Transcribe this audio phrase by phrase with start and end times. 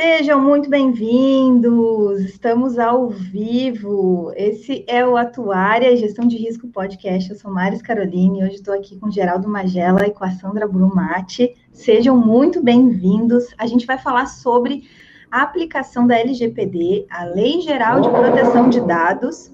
[0.00, 4.32] Sejam muito bem-vindos, estamos ao vivo.
[4.36, 7.28] Esse é o Atuária Gestão de Risco Podcast.
[7.28, 10.68] Eu sou Maris Caroline e hoje estou aqui com Geraldo Magela e com a Sandra
[10.68, 11.52] Brumati.
[11.72, 13.46] Sejam muito bem-vindos.
[13.58, 14.84] A gente vai falar sobre
[15.32, 19.52] a aplicação da LGPD, a Lei Geral de Proteção de Dados,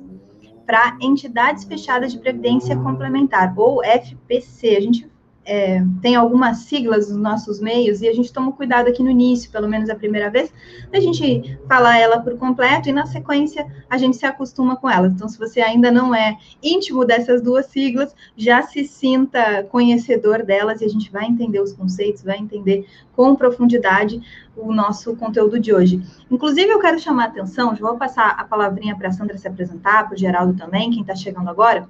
[0.66, 4.76] para entidades fechadas de previdência complementar, ou FPC.
[4.76, 5.13] A gente
[5.45, 9.50] é, tem algumas siglas nos nossos meios e a gente toma cuidado aqui no início,
[9.50, 10.52] pelo menos a primeira vez,
[10.92, 15.12] a gente falar ela por completo e na sequência a gente se acostuma com elas.
[15.12, 20.80] Então, se você ainda não é íntimo dessas duas siglas, já se sinta conhecedor delas
[20.80, 24.20] e a gente vai entender os conceitos, vai entender com profundidade
[24.56, 26.02] o nosso conteúdo de hoje.
[26.30, 29.47] Inclusive, eu quero chamar a atenção, já vou passar a palavrinha para a Sandra se
[29.47, 31.86] apresentar, para o Geraldo também, quem está chegando agora,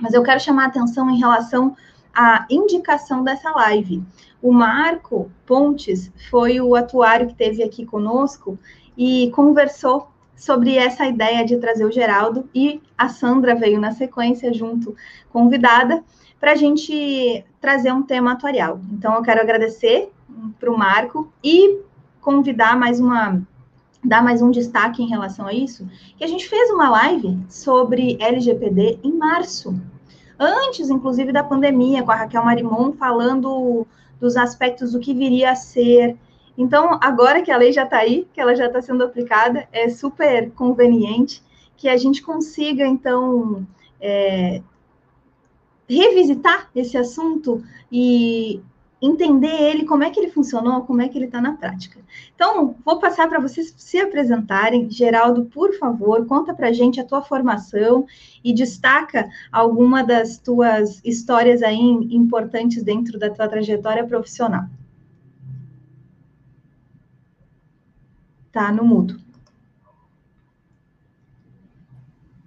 [0.00, 1.76] mas eu quero chamar a atenção em relação
[2.14, 4.02] a indicação dessa live.
[4.42, 8.58] O Marco Pontes foi o atuário que teve aqui conosco
[8.96, 14.52] e conversou sobre essa ideia de trazer o Geraldo e a Sandra veio na sequência
[14.52, 14.94] junto
[15.30, 16.04] convidada
[16.38, 18.80] para a gente trazer um tema atuarial.
[18.92, 20.12] Então eu quero agradecer
[20.58, 21.80] para o Marco e
[22.20, 23.42] convidar mais uma
[24.04, 28.16] dar mais um destaque em relação a isso, que a gente fez uma live sobre
[28.20, 29.74] LGPD em março
[30.38, 33.86] antes, inclusive, da pandemia, com a Raquel Marimon falando
[34.20, 36.16] dos aspectos do que viria a ser.
[36.56, 39.88] Então, agora que a lei já está aí, que ela já está sendo aplicada, é
[39.88, 41.42] super conveniente
[41.76, 43.66] que a gente consiga, então,
[44.00, 44.60] é,
[45.88, 48.60] revisitar esse assunto e
[49.00, 52.00] entender ele, como é que ele funcionou, como é que ele está na prática.
[52.34, 54.90] Então, vou passar para vocês se apresentarem.
[54.90, 58.06] Geraldo, por favor, conta para a gente a tua formação
[58.42, 64.64] e destaca alguma das tuas histórias aí importantes dentro da tua trajetória profissional.
[68.50, 69.20] Tá no mudo.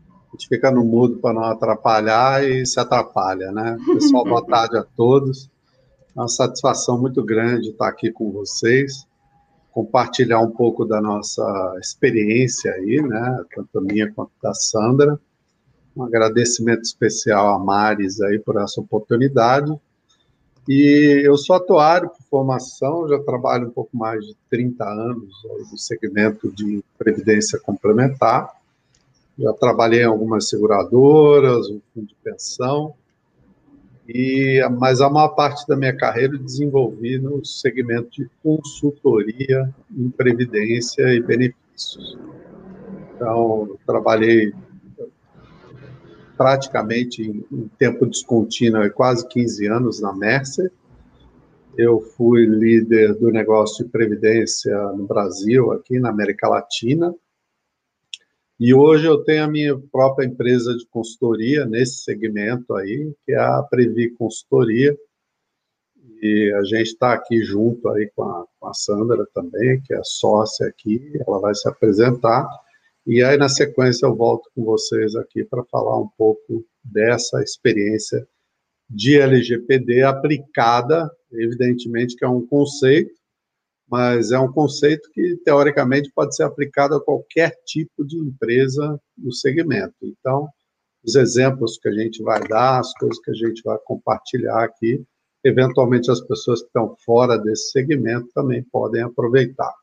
[0.09, 3.78] A gente fica no mudo para não atrapalhar e se atrapalha, né?
[3.86, 5.50] Pessoal, boa tarde a todos.
[6.16, 9.08] É uma satisfação muito grande estar aqui com vocês,
[9.72, 15.18] compartilhar um pouco da nossa experiência aí, né, tanto a minha quanto da Sandra.
[15.96, 19.74] Um agradecimento especial a Maris aí por essa oportunidade.
[20.68, 25.34] E eu sou atuário por formação, já trabalho um pouco mais de 30 anos
[25.72, 28.52] no segmento de previdência complementar.
[29.40, 32.94] Já trabalhei em algumas seguradoras, um fundo de pensão,
[34.14, 40.10] e, mas a maior parte da minha carreira eu desenvolvi no segmento de consultoria em
[40.10, 42.18] previdência e benefícios.
[43.16, 44.52] Então, trabalhei
[46.36, 50.72] praticamente em, em tempo descontínuo, quase 15 anos na Mercer.
[51.78, 57.14] Eu fui líder do negócio de previdência no Brasil, aqui na América Latina,
[58.64, 63.40] e hoje eu tenho a minha própria empresa de consultoria nesse segmento aí, que é
[63.40, 64.96] a Previ Consultoria.
[66.22, 70.02] E a gente está aqui junto aí com a, com a Sandra também, que é
[70.04, 72.48] sócia aqui, ela vai se apresentar.
[73.08, 78.28] E aí, na sequência, eu volto com vocês aqui para falar um pouco dessa experiência
[78.88, 83.21] de LGPD aplicada, evidentemente que é um conceito,
[83.91, 89.34] mas é um conceito que, teoricamente, pode ser aplicado a qualquer tipo de empresa no
[89.34, 89.96] segmento.
[90.02, 90.47] Então,
[91.03, 95.03] os exemplos que a gente vai dar, as coisas que a gente vai compartilhar aqui,
[95.44, 99.74] eventualmente as pessoas que estão fora desse segmento também podem aproveitar.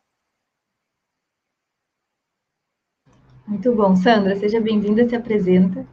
[3.47, 3.95] Muito bom.
[3.95, 5.87] Sandra, seja bem-vinda, se apresenta.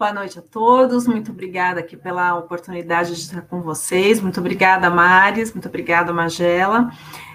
[0.00, 4.88] Boa noite a todos, muito obrigada aqui pela oportunidade de estar com vocês, muito obrigada,
[4.88, 6.90] Maris, muito obrigada, Magela.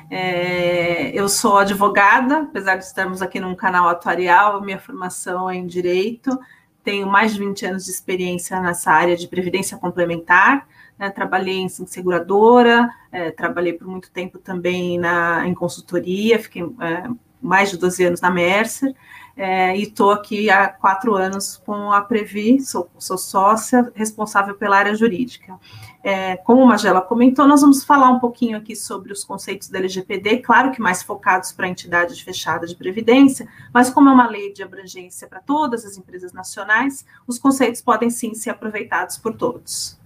[0.09, 5.67] É, eu sou advogada, apesar de estarmos aqui num canal atuarial, minha formação é em
[5.67, 6.39] Direito,
[6.83, 11.69] tenho mais de 20 anos de experiência nessa área de previdência complementar, né, trabalhei em
[11.69, 17.03] seguradora, é, trabalhei por muito tempo também na, em consultoria, fiquei é,
[17.39, 18.91] mais de 12 anos na Mercer,
[19.37, 24.77] é, e estou aqui há quatro anos com a Previ, sou, sou sócia responsável pela
[24.77, 25.59] área jurídica.
[26.01, 29.79] É, como a Magela comentou, nós vamos falar um pouquinho aqui sobre os conceitos da
[29.79, 34.29] LGPD, claro que mais focados para a entidade fechada de previdência, mas como é uma
[34.29, 39.33] lei de abrangência para todas as empresas nacionais, os conceitos podem sim ser aproveitados por
[39.33, 39.99] todos.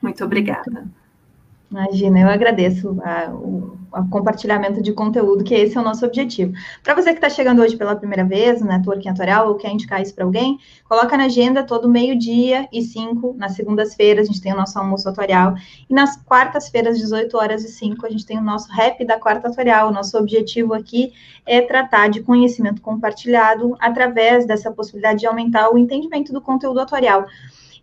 [0.00, 0.88] Muito obrigada.
[1.70, 6.52] Imagina, eu agradeço a, o a compartilhamento de conteúdo, que esse é o nosso objetivo.
[6.82, 10.02] Para você que está chegando hoje pela primeira vez no Networking Atorial ou quer indicar
[10.02, 14.52] isso para alguém, coloca na agenda todo meio-dia e 5, nas segundas-feiras a gente tem
[14.52, 15.54] o nosso almoço atorial,
[15.88, 19.48] e nas quartas-feiras, 18 horas e 5, a gente tem o nosso rap da quarta
[19.48, 19.88] atorial.
[19.88, 21.12] O nosso objetivo aqui
[21.46, 27.26] é tratar de conhecimento compartilhado através dessa possibilidade de aumentar o entendimento do conteúdo atorial.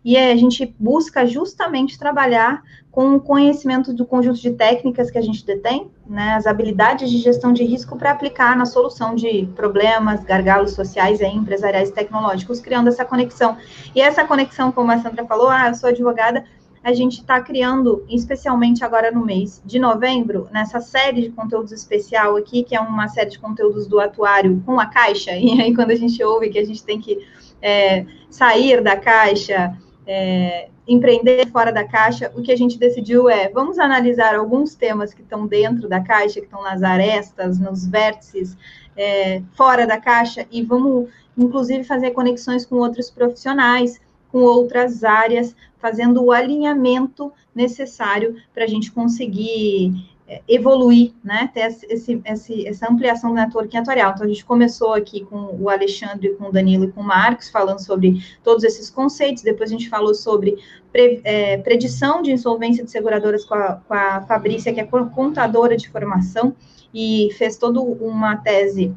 [0.04, 5.22] E a gente busca justamente trabalhar com o conhecimento do conjunto de técnicas que a
[5.22, 10.22] gente detém, né, as habilidades de gestão de risco para aplicar na solução de problemas,
[10.22, 13.56] gargalos sociais e empresariais tecnológicos, criando essa conexão.
[13.94, 16.44] E essa conexão, como a Sandra falou, ah, eu sou advogada,
[16.84, 22.36] a gente está criando, especialmente agora no mês de novembro, nessa série de conteúdos especial
[22.36, 25.92] aqui, que é uma série de conteúdos do atuário com a caixa, e aí quando
[25.92, 27.26] a gente ouve que a gente tem que
[27.62, 29.74] é, sair da caixa,
[30.06, 35.14] é, empreender fora da caixa, o que a gente decidiu é, vamos analisar alguns temas
[35.14, 38.56] que estão dentro da caixa, que estão nas arestas, nos vértices,
[38.96, 45.54] é, fora da caixa, e vamos, inclusive, fazer conexões com outros profissionais, com outras áreas,
[45.78, 50.13] fazendo o alinhamento necessário para a gente conseguir
[50.48, 54.12] evoluir, né, ter esse, esse, essa ampliação do networking atorial.
[54.12, 57.50] Então, a gente começou aqui com o Alexandre, com o Danilo e com o Marcos,
[57.50, 60.56] falando sobre todos esses conceitos, depois a gente falou sobre
[60.90, 65.76] pre, é, predição de insolvência de seguradoras com a, com a Fabrícia, que é contadora
[65.76, 66.54] de formação,
[66.92, 68.94] e fez toda uma tese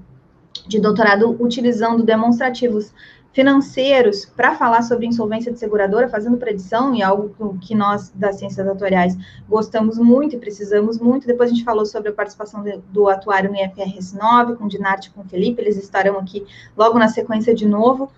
[0.68, 2.94] de doutorado utilizando demonstrativos
[3.38, 8.68] financeiros para falar sobre insolvência de seguradora, fazendo predição, e algo que nós, das ciências
[8.68, 9.16] atuariais,
[9.48, 11.28] gostamos muito e precisamos muito.
[11.28, 15.12] Depois a gente falou sobre a participação do atuário no IFRS 9, com Dinarte e
[15.12, 18.10] com Felipe, eles estarão aqui logo na sequência de novo.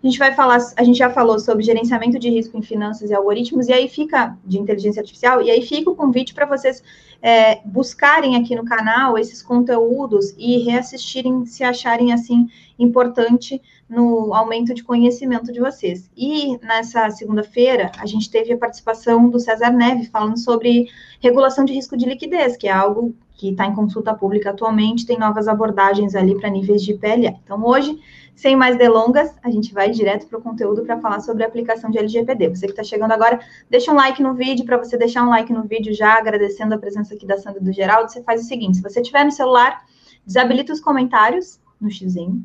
[0.00, 3.14] A gente vai falar, a gente já falou sobre gerenciamento de risco em finanças e
[3.14, 6.84] algoritmos, e aí fica, de inteligência artificial, e aí fica o convite para vocês
[7.20, 12.46] é, buscarem aqui no canal esses conteúdos e reassistirem se acharem assim
[12.78, 16.10] importante no aumento de conhecimento de vocês.
[16.16, 20.88] E nessa segunda-feira, a gente teve a participação do César Neve falando sobre
[21.20, 25.16] regulação de risco de liquidez, que é algo que está em consulta pública atualmente, tem
[25.16, 27.28] novas abordagens ali para níveis de PLE.
[27.44, 27.96] Então, hoje,
[28.34, 31.88] sem mais delongas, a gente vai direto para o conteúdo para falar sobre a aplicação
[31.88, 32.48] de LGPD.
[32.48, 33.38] Você que está chegando agora,
[33.70, 36.78] deixa um like no vídeo, para você deixar um like no vídeo já, agradecendo a
[36.78, 39.30] presença aqui da Sandra e do Geraldo, você faz o seguinte, se você tiver no
[39.30, 39.84] celular,
[40.26, 42.44] desabilita os comentários no xizinho,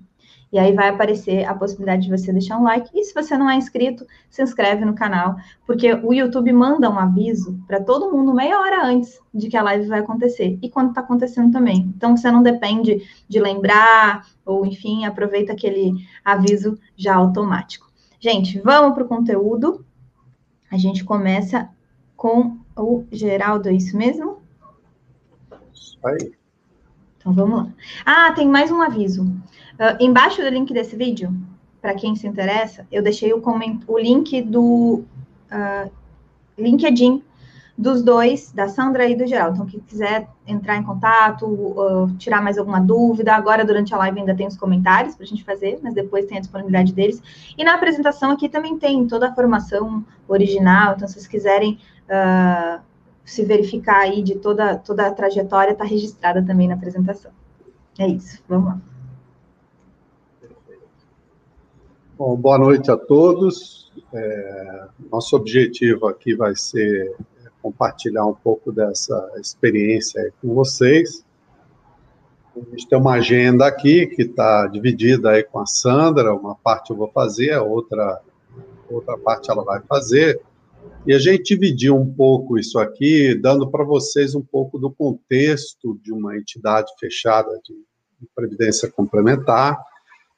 [0.53, 2.87] e aí vai aparecer a possibilidade de você deixar um like.
[2.93, 5.35] E se você não é inscrito, se inscreve no canal,
[5.65, 9.63] porque o YouTube manda um aviso para todo mundo meia hora antes de que a
[9.63, 11.91] live vai acontecer e quando está acontecendo também.
[11.97, 17.91] Então você não depende de lembrar, ou enfim, aproveita aquele aviso já automático.
[18.19, 19.83] Gente, vamos para o conteúdo.
[20.69, 21.67] A gente começa
[22.15, 24.37] com o Geraldo, é isso mesmo?
[26.05, 26.31] Aí.
[27.17, 27.73] Então vamos lá.
[28.05, 29.25] Ah, tem mais um aviso.
[29.79, 31.33] Uh, embaixo do link desse vídeo,
[31.81, 33.41] para quem se interessa, eu deixei o,
[33.87, 35.03] o link do
[35.51, 35.91] uh,
[36.57, 37.23] LinkedIn
[37.77, 39.55] dos dois, da Sandra e do Geraldo.
[39.55, 44.19] Então, quem quiser entrar em contato, uh, tirar mais alguma dúvida, agora durante a live
[44.19, 47.21] ainda tem os comentários para a gente fazer, mas depois tem a disponibilidade deles.
[47.57, 52.79] E na apresentação aqui também tem toda a formação original, então se vocês quiserem uh,
[53.25, 57.31] se verificar aí de toda, toda a trajetória, está registrada também na apresentação.
[57.97, 58.92] É isso, vamos lá.
[62.15, 63.91] Bom, boa noite a todos.
[64.13, 67.15] É, nosso objetivo aqui vai ser
[67.59, 71.25] compartilhar um pouco dessa experiência com vocês.
[72.55, 76.91] A gente tem uma agenda aqui que está dividida aí com a Sandra, uma parte
[76.91, 78.21] eu vou fazer, a outra,
[78.91, 80.39] outra parte ela vai fazer.
[81.07, 85.99] E a gente dividiu um pouco isso aqui, dando para vocês um pouco do contexto
[86.03, 87.75] de uma entidade fechada de
[88.35, 89.83] previdência complementar,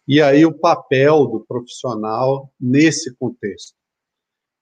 [0.07, 3.75] e aí o papel do profissional nesse contexto.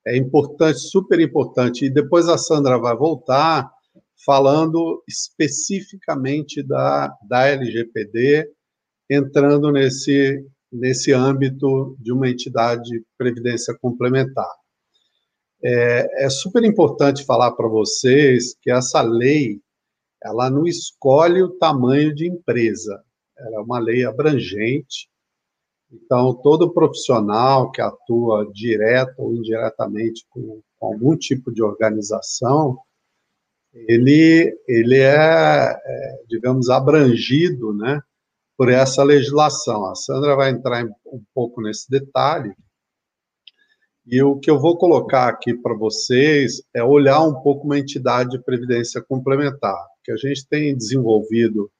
[0.05, 1.85] É importante, super importante.
[1.85, 3.71] E depois a Sandra vai voltar
[4.25, 8.49] falando especificamente da, da LGPD,
[9.09, 14.49] entrando nesse, nesse âmbito de uma entidade de previdência complementar.
[15.63, 19.61] É, é super importante falar para vocês que essa lei
[20.21, 23.03] ela não escolhe o tamanho de empresa,
[23.37, 25.09] ela é uma lei abrangente,
[25.93, 32.79] então, todo profissional que atua direto ou indiretamente com, com algum tipo de organização,
[33.73, 38.01] ele, ele é, é, digamos, abrangido né,
[38.57, 39.85] por essa legislação.
[39.85, 42.53] A Sandra vai entrar um pouco nesse detalhe.
[44.05, 48.31] E o que eu vou colocar aqui para vocês é olhar um pouco uma entidade
[48.31, 51.71] de previdência complementar, que a gente tem desenvolvido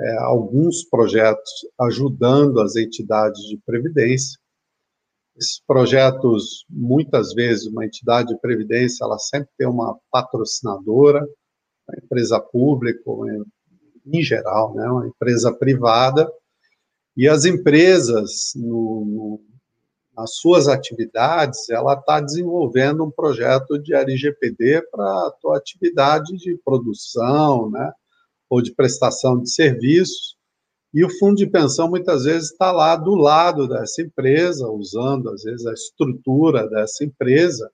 [0.00, 1.50] é, alguns projetos
[1.80, 4.38] ajudando as entidades de previdência.
[5.36, 11.20] Esses projetos, muitas vezes, uma entidade de previdência, ela sempre tem uma patrocinadora,
[11.88, 13.00] uma empresa pública,
[14.06, 16.30] em geral, né, uma empresa privada,
[17.16, 19.40] e as empresas, no, no,
[20.16, 26.56] nas suas atividades, ela está desenvolvendo um projeto de LGPD para a tua atividade de
[26.64, 27.92] produção, né,
[28.48, 30.36] ou de prestação de serviços,
[30.92, 35.42] e o fundo de pensão muitas vezes está lá do lado dessa empresa, usando às
[35.42, 37.70] vezes a estrutura dessa empresa,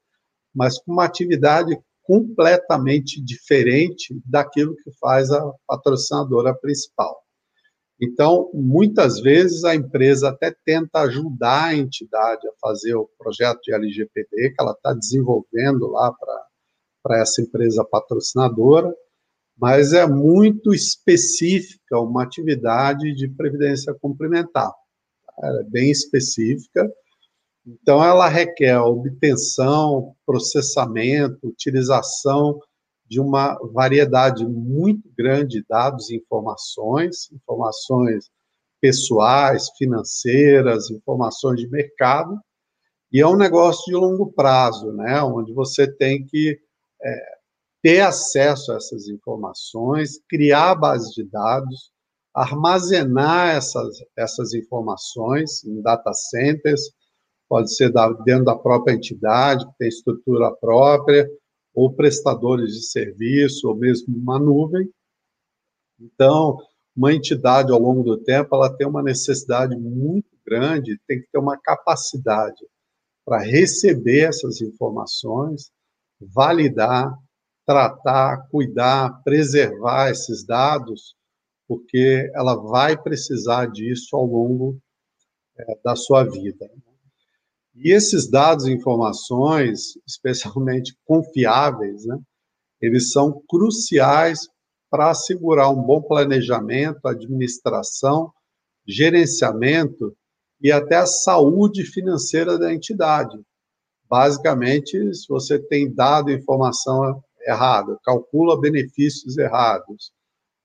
[0.55, 7.23] mas com uma atividade completamente diferente daquilo que faz a patrocinadora principal.
[8.03, 13.73] Então, muitas vezes a empresa até tenta ajudar a entidade a fazer o projeto de
[13.73, 16.13] LGPD que ela está desenvolvendo lá
[17.03, 18.93] para essa empresa patrocinadora,
[19.57, 24.73] mas é muito específica uma atividade de previdência complementar.
[25.43, 26.91] É bem específica,
[27.67, 32.61] então, ela requer obtenção, processamento, utilização
[33.07, 38.31] de uma variedade muito grande de dados e informações, informações
[38.81, 42.39] pessoais, financeiras, informações de mercado,
[43.11, 46.59] e é um negócio de longo prazo, né, onde você tem que
[47.03, 47.34] é,
[47.85, 51.93] ter acesso a essas informações, criar base de dados,
[52.35, 56.81] armazenar essas, essas informações em data centers,
[57.47, 57.93] pode ser
[58.25, 61.29] dentro da própria entidade, que tem estrutura própria,
[61.75, 64.89] ou prestadores de serviço, ou mesmo uma nuvem.
[66.01, 66.57] Então,
[66.97, 71.39] uma entidade, ao longo do tempo, ela tem uma necessidade muito grande, tem que ter
[71.39, 72.67] uma capacidade
[73.27, 75.71] para receber essas informações,
[76.19, 77.15] validar,
[77.67, 81.15] tratar, cuidar, preservar esses dados,
[81.67, 84.79] porque ela vai precisar disso ao longo
[85.59, 86.71] é, da sua vida.
[87.75, 92.19] E esses dados e informações, especialmente confiáveis, né,
[92.81, 94.41] eles são cruciais
[94.91, 98.33] para assegurar um bom planejamento, administração,
[98.87, 100.15] gerenciamento
[100.61, 103.37] e até a saúde financeira da entidade.
[104.09, 110.13] Basicamente, se você tem dado informação errada, calcula benefícios errados,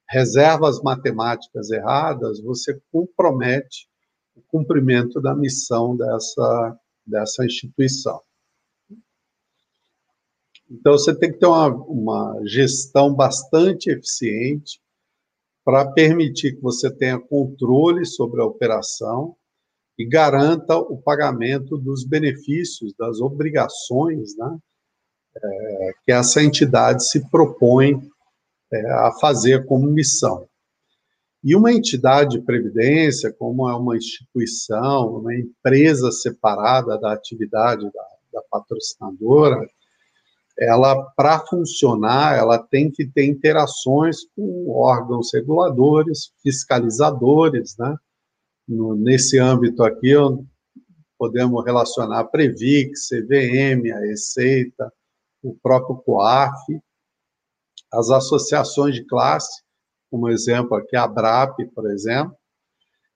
[0.09, 3.88] reservas matemáticas erradas, você compromete
[4.36, 8.21] o cumprimento da missão dessa dessa instituição.
[10.69, 14.79] Então, você tem que ter uma, uma gestão bastante eficiente
[15.65, 19.36] para permitir que você tenha controle sobre a operação
[19.98, 24.57] e garanta o pagamento dos benefícios, das obrigações né,
[25.43, 28.00] é, que essa entidade se propõe
[28.72, 30.48] é, a fazer como missão.
[31.43, 38.08] E uma entidade de previdência, como é uma instituição, uma empresa separada da atividade da,
[38.34, 39.65] da patrocinadora,
[40.60, 47.96] ela, para funcionar, ela tem que ter interações com órgãos reguladores, fiscalizadores, né?
[48.67, 50.13] No, nesse âmbito aqui,
[51.17, 54.91] podemos relacionar a Previx, CVM, a Receita,
[55.43, 56.79] o próprio COAF,
[57.91, 59.63] as associações de classe,
[60.10, 62.36] como exemplo aqui a BRAP, por exemplo,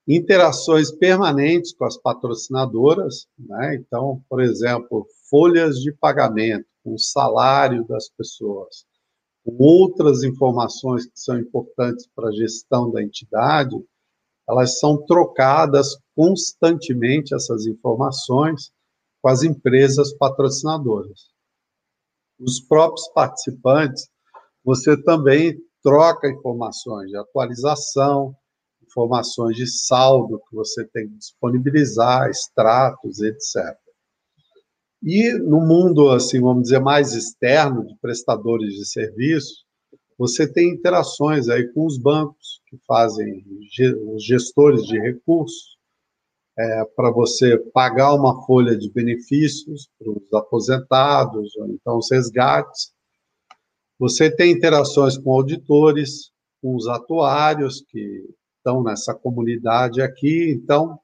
[0.08, 3.76] interações permanentes com as patrocinadoras, né?
[3.76, 8.86] então, por exemplo, folhas de pagamento, com o salário das pessoas,
[9.46, 13.76] com outras informações que são importantes para a gestão da entidade,
[14.48, 18.72] elas são trocadas constantemente, essas informações,
[19.22, 21.33] com as empresas patrocinadoras.
[22.40, 24.08] Os próprios participantes,
[24.64, 28.36] você também troca informações de atualização,
[28.86, 33.78] informações de saldo que você tem que disponibilizar, extratos, etc.
[35.02, 39.66] E no mundo, assim, vamos dizer, mais externo, de prestadores de serviço,
[40.18, 43.44] você tem interações aí com os bancos que fazem
[44.16, 45.73] os gestores de recursos
[46.58, 52.94] é, para você pagar uma folha de benefícios para os aposentados, ou então os resgates,
[53.98, 56.32] você tem interações com auditores,
[56.62, 58.24] com os atuários que
[58.58, 61.00] estão nessa comunidade aqui, então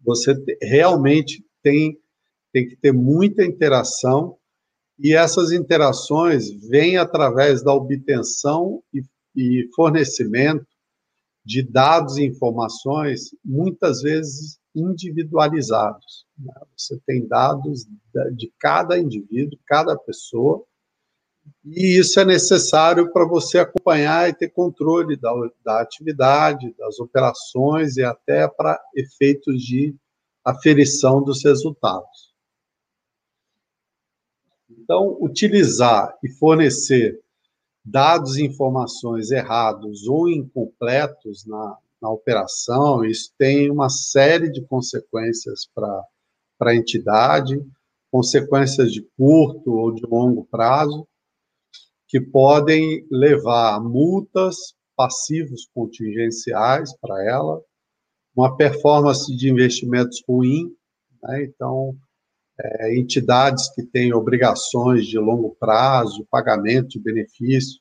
[0.00, 1.98] você realmente tem,
[2.52, 4.36] tem que ter muita interação
[4.98, 9.02] e essas interações vêm através da obtenção e,
[9.34, 10.66] e fornecimento
[11.44, 16.26] de dados e informações, muitas vezes individualizados.
[16.38, 16.52] Né?
[16.76, 17.86] Você tem dados
[18.36, 20.64] de cada indivíduo, cada pessoa,
[21.64, 25.32] e isso é necessário para você acompanhar e ter controle da,
[25.64, 29.94] da atividade, das operações e até para efeitos de
[30.44, 32.34] aferição dos resultados.
[34.70, 37.20] Então, utilizar e fornecer
[37.90, 45.68] dados e informações errados ou incompletos na, na operação, isso tem uma série de consequências
[45.74, 46.04] para
[46.60, 47.60] a entidade,
[48.10, 51.06] consequências de curto ou de longo prazo,
[52.06, 54.56] que podem levar a multas,
[54.96, 57.60] passivos contingenciais para ela,
[58.34, 60.74] uma performance de investimentos ruim,
[61.22, 61.44] né?
[61.44, 61.96] então,
[62.60, 67.80] é, entidades que têm obrigações de longo prazo, pagamento de benefício,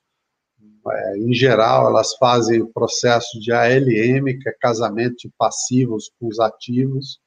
[0.89, 6.27] é, em geral, elas fazem o processo de ALM, que é casamento de passivos com
[6.27, 7.19] os ativos,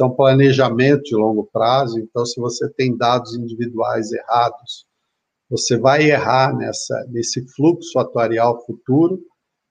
[0.00, 4.86] é um planejamento de longo prazo, então, se você tem dados individuais errados,
[5.48, 9.20] você vai errar nessa, nesse fluxo atuarial futuro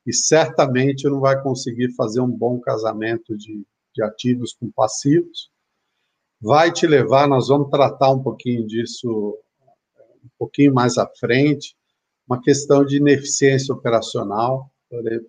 [0.06, 5.52] e certamente não vai conseguir fazer um bom casamento de, de ativos com passivos.
[6.40, 9.38] Vai te levar, nós vamos tratar um pouquinho disso
[10.24, 11.76] um pouquinho mais à frente,
[12.28, 14.70] uma questão de ineficiência operacional,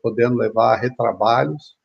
[0.03, 1.77] podendo levar a retrabalhos.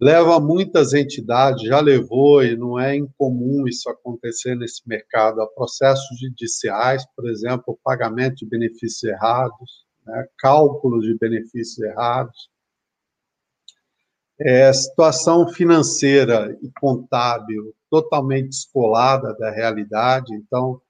[0.00, 6.18] Leva muitas entidades, já levou, e não é incomum isso acontecer nesse mercado, a processos
[6.18, 12.48] judiciais, por exemplo, pagamento de benefícios errados, né, cálculos de benefícios errados,
[14.40, 20.34] é, situação financeira e contábil totalmente descolada da realidade.
[20.34, 20.80] Então,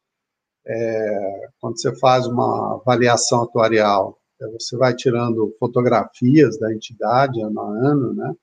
[0.67, 7.61] é, quando você faz uma avaliação atuarial, é, você vai tirando fotografias da entidade ano
[7.61, 8.35] a ano, né?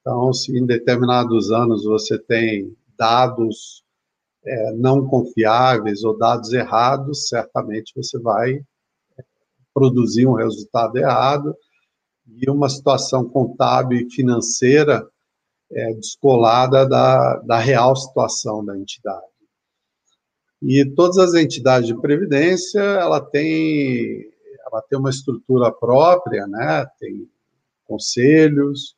[0.00, 3.82] Então, se em determinados anos você tem dados
[4.44, 9.24] é, não confiáveis ou dados errados, certamente você vai é,
[9.72, 11.56] produzir um resultado errado
[12.26, 15.06] e uma situação contábil e financeira
[15.70, 19.26] é, descolada da, da real situação da entidade.
[20.62, 24.30] E todas as entidades de previdência, ela tem,
[24.66, 26.86] ela tem uma estrutura própria, né?
[26.98, 27.28] Tem
[27.86, 28.96] conselhos,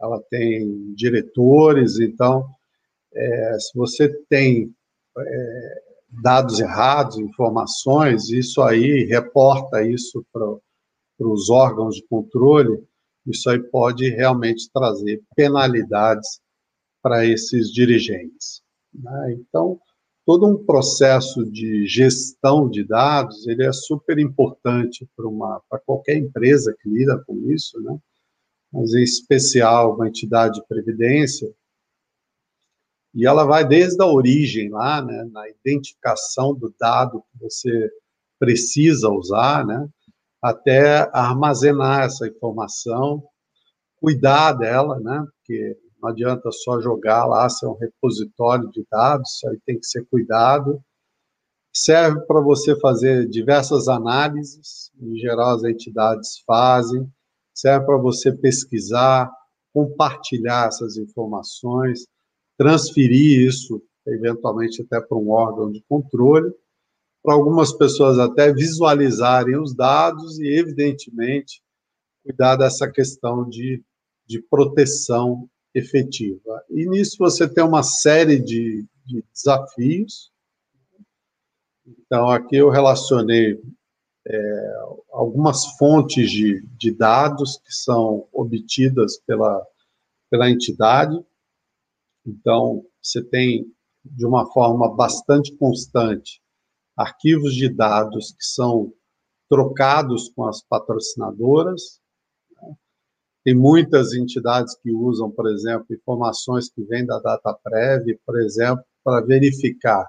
[0.00, 2.44] ela tem diretores, então,
[3.14, 4.74] é, se você tem
[5.16, 5.82] é,
[6.22, 10.44] dados errados, informações, isso aí reporta isso para
[11.20, 12.82] os órgãos de controle,
[13.26, 16.40] isso aí pode realmente trazer penalidades
[17.02, 18.62] para esses dirigentes.
[18.92, 19.36] Né?
[19.38, 19.78] Então,
[20.24, 26.16] todo um processo de gestão de dados, ele é super importante para uma para qualquer
[26.16, 27.98] empresa que lida com isso, né?
[28.72, 31.52] Mas em especial uma entidade de previdência.
[33.14, 37.90] E ela vai desde a origem lá, né, na identificação do dado que você
[38.40, 39.88] precisa usar, né,
[40.44, 43.24] até armazenar essa informação,
[43.96, 49.48] cuidar dela, né, porque não adianta só jogar lá, ser um repositório de dados, isso
[49.48, 50.82] aí tem que ser cuidado.
[51.72, 57.10] Serve para você fazer diversas análises, em geral as entidades fazem,
[57.54, 59.32] serve para você pesquisar,
[59.72, 62.06] compartilhar essas informações,
[62.58, 66.52] transferir isso, eventualmente até para um órgão de controle,
[67.24, 71.62] para algumas pessoas até visualizarem os dados e, evidentemente,
[72.22, 73.82] cuidar dessa questão de,
[74.26, 76.62] de proteção efetiva.
[76.68, 80.30] E nisso você tem uma série de, de desafios.
[81.86, 83.58] Então, aqui eu relacionei
[84.26, 84.74] é,
[85.10, 89.66] algumas fontes de, de dados que são obtidas pela,
[90.30, 91.18] pela entidade.
[92.26, 93.66] Então, você tem,
[94.04, 96.43] de uma forma bastante constante,
[96.96, 98.92] arquivos de dados que são
[99.48, 102.00] trocados com as patrocinadoras,
[103.44, 109.20] tem muitas entidades que usam, por exemplo, informações que vêm da DataPrev, por exemplo, para
[109.20, 110.06] verificar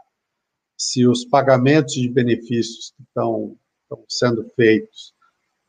[0.78, 5.14] se os pagamentos de benefícios que estão, estão sendo feitos,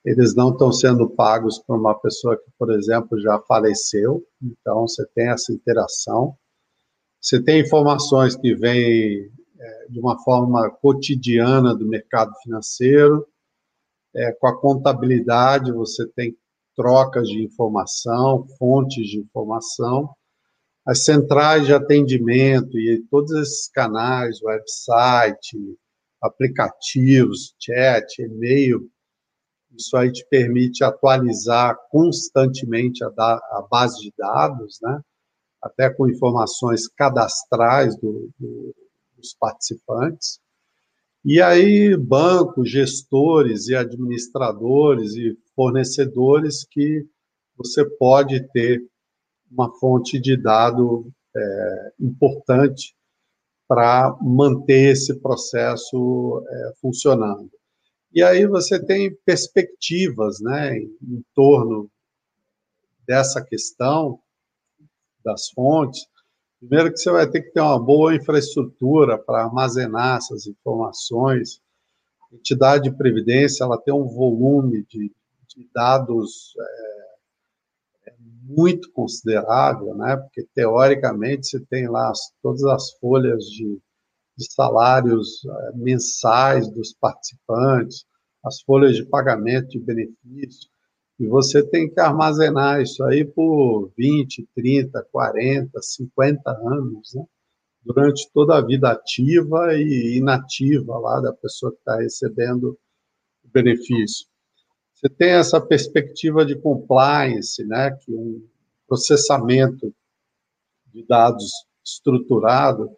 [0.04, 4.24] eles não estão sendo pagos por uma pessoa que, por exemplo, já faleceu.
[4.40, 6.36] Então, você tem essa interação.
[7.20, 9.28] Você tem informações que vêm
[9.88, 13.26] de uma forma cotidiana do mercado financeiro.
[14.14, 16.36] É, com a contabilidade, você tem
[16.74, 20.10] trocas de informação, fontes de informação,
[20.86, 25.58] as centrais de atendimento e todos esses canais, website,
[26.22, 28.88] aplicativos, chat, e-mail,
[29.76, 35.00] isso aí te permite atualizar constantemente a, da, a base de dados, né?
[35.62, 38.74] até com informações cadastrais do, do,
[39.16, 40.40] dos participantes.
[41.24, 47.04] E aí, bancos, gestores e administradores e fornecedores que
[47.56, 48.80] você pode ter
[49.50, 52.94] uma fonte de dado é, importante
[53.66, 57.50] para manter esse processo é, funcionando.
[58.12, 61.90] E aí você tem perspectivas né, em torno
[63.06, 64.20] dessa questão
[65.24, 66.06] das fontes.
[66.58, 71.60] Primeiro que você vai ter que ter uma boa infraestrutura para armazenar essas informações.
[72.32, 75.12] A entidade de previdência ela tem um volume de,
[75.48, 80.16] de dados é, muito considerável, né?
[80.16, 83.80] Porque teoricamente você tem lá as, todas as folhas de,
[84.36, 88.06] de salários é, mensais dos participantes,
[88.44, 90.70] as folhas de pagamento de benefícios,
[91.18, 97.24] e você tem que armazenar isso aí por 20, 30, 40, 50 anos, né?
[97.86, 102.76] durante toda a vida ativa e inativa lá da pessoa que está recebendo
[103.44, 104.26] o benefício.
[104.92, 108.42] Você tem essa perspectiva de compliance, né, que um
[108.88, 109.94] processamento
[110.86, 111.52] de dados
[111.84, 112.90] estruturado,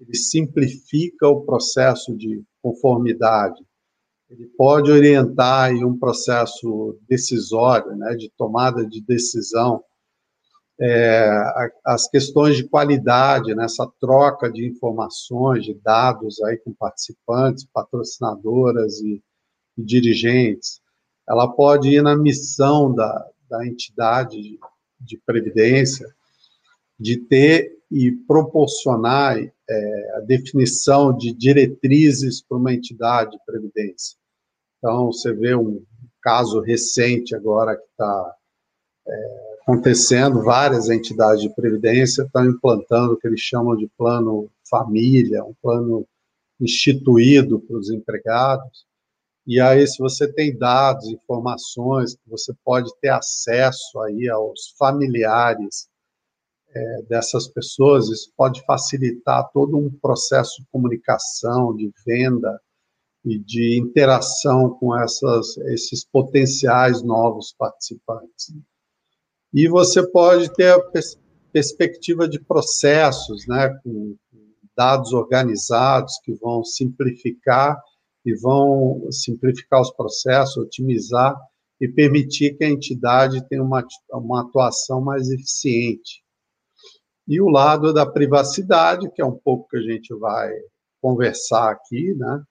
[0.00, 3.64] ele simplifica o processo de conformidade.
[4.32, 9.84] Ele pode orientar em um processo decisório, né, de tomada de decisão,
[10.80, 11.30] é,
[11.84, 18.98] as questões de qualidade, nessa né, troca de informações, de dados aí com participantes, patrocinadoras
[19.00, 19.22] e,
[19.76, 20.80] e dirigentes,
[21.28, 24.58] ela pode ir na missão da, da entidade de,
[24.98, 26.08] de previdência
[26.98, 34.21] de ter e proporcionar é, a definição de diretrizes para uma entidade de previdência.
[34.82, 35.80] Então, você vê um
[36.20, 38.34] caso recente agora que está
[39.06, 45.44] é, acontecendo, várias entidades de previdência estão implantando o que eles chamam de plano família,
[45.44, 46.04] um plano
[46.60, 48.84] instituído para os empregados,
[49.44, 55.88] e aí, se você tem dados, informações, você pode ter acesso aí aos familiares
[56.74, 62.60] é, dessas pessoas, isso pode facilitar todo um processo de comunicação, de venda
[63.24, 68.54] e de interação com essas, esses potenciais novos participantes.
[69.52, 71.18] E você pode ter a pers
[71.52, 74.16] perspectiva de processos, né, com
[74.74, 77.78] dados organizados que vão simplificar
[78.24, 81.36] e vão simplificar os processos, otimizar
[81.78, 86.22] e permitir que a entidade tenha uma, uma atuação mais eficiente.
[87.28, 90.50] E o lado da privacidade, que é um pouco que a gente vai
[91.00, 92.42] conversar aqui, né?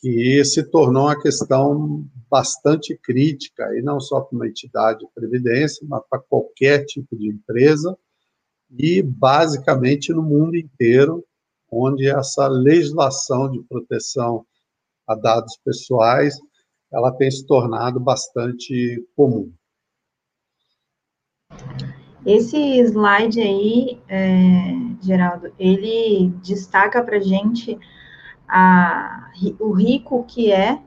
[0.00, 5.86] Que se tornou uma questão bastante crítica, e não só para uma entidade de previdência,
[5.88, 7.96] mas para qualquer tipo de empresa,
[8.70, 11.24] e basicamente no mundo inteiro,
[11.70, 14.46] onde essa legislação de proteção
[15.06, 16.38] a dados pessoais,
[16.92, 19.52] ela tem se tornado bastante comum.
[22.26, 27.78] Esse slide aí, é, Geraldo, ele destaca para a gente
[29.60, 30.78] o rico que é,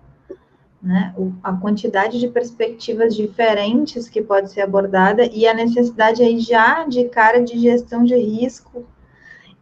[0.82, 6.86] né, a quantidade de perspectivas diferentes que pode ser abordada e a necessidade aí já
[6.86, 8.84] de cara de gestão de risco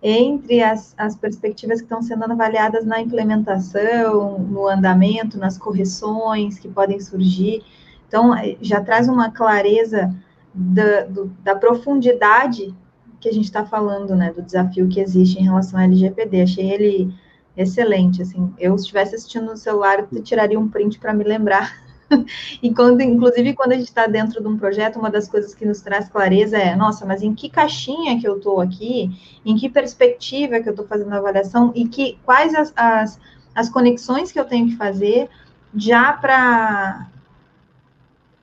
[0.02, 6.70] entre as, as perspectivas que estão sendo avaliadas na implementação, no andamento, nas correções que
[6.70, 7.64] podem surgir.
[8.08, 10.16] Então, eh, já traz uma clareza
[10.54, 12.74] da, do, da profundidade
[13.20, 16.42] que a gente está falando, né, do desafio que existe em relação ao LGPD.
[16.44, 17.14] Achei ele
[17.56, 21.90] excelente, assim, eu se estivesse assistindo no celular, eu tiraria um print para me lembrar.
[22.64, 25.64] E quando, inclusive, quando a gente está dentro de um projeto, uma das coisas que
[25.64, 29.12] nos traz clareza é, nossa, mas em que caixinha que eu estou aqui,
[29.46, 31.72] em que perspectiva que eu estou fazendo a avaliação?
[31.76, 33.20] E que quais as, as,
[33.54, 35.30] as conexões que eu tenho que fazer
[35.76, 37.08] já para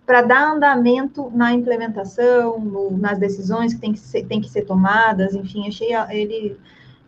[0.06, 4.62] para dar andamento na implementação, no, nas decisões que tem que ser, tem que ser
[4.62, 6.56] tomadas, enfim, achei ele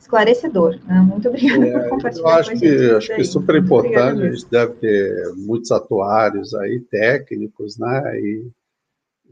[0.09, 0.79] esclarecedor.
[0.87, 1.01] Né?
[1.01, 2.23] Muito obrigada é, por compartilhar.
[2.23, 6.81] Eu acho que, acho que é super importante, a gente deve ter muitos atuários aí,
[6.81, 8.19] técnicos, né?
[8.19, 8.51] E,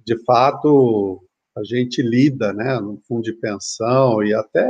[0.04, 1.22] de fato,
[1.56, 4.68] a gente lida, né, no fundo de pensão e até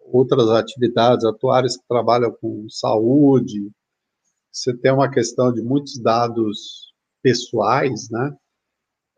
[0.00, 3.70] outras atividades, atuários que trabalham com saúde,
[4.50, 8.34] você tem uma questão de muitos dados pessoais, né,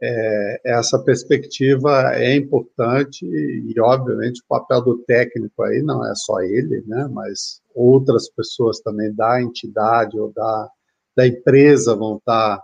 [0.02, 6.40] é, essa perspectiva é importante e, obviamente, o papel do técnico aí não é só
[6.40, 10.68] ele, né, mas outras pessoas também da entidade ou da,
[11.16, 12.60] da empresa vão estar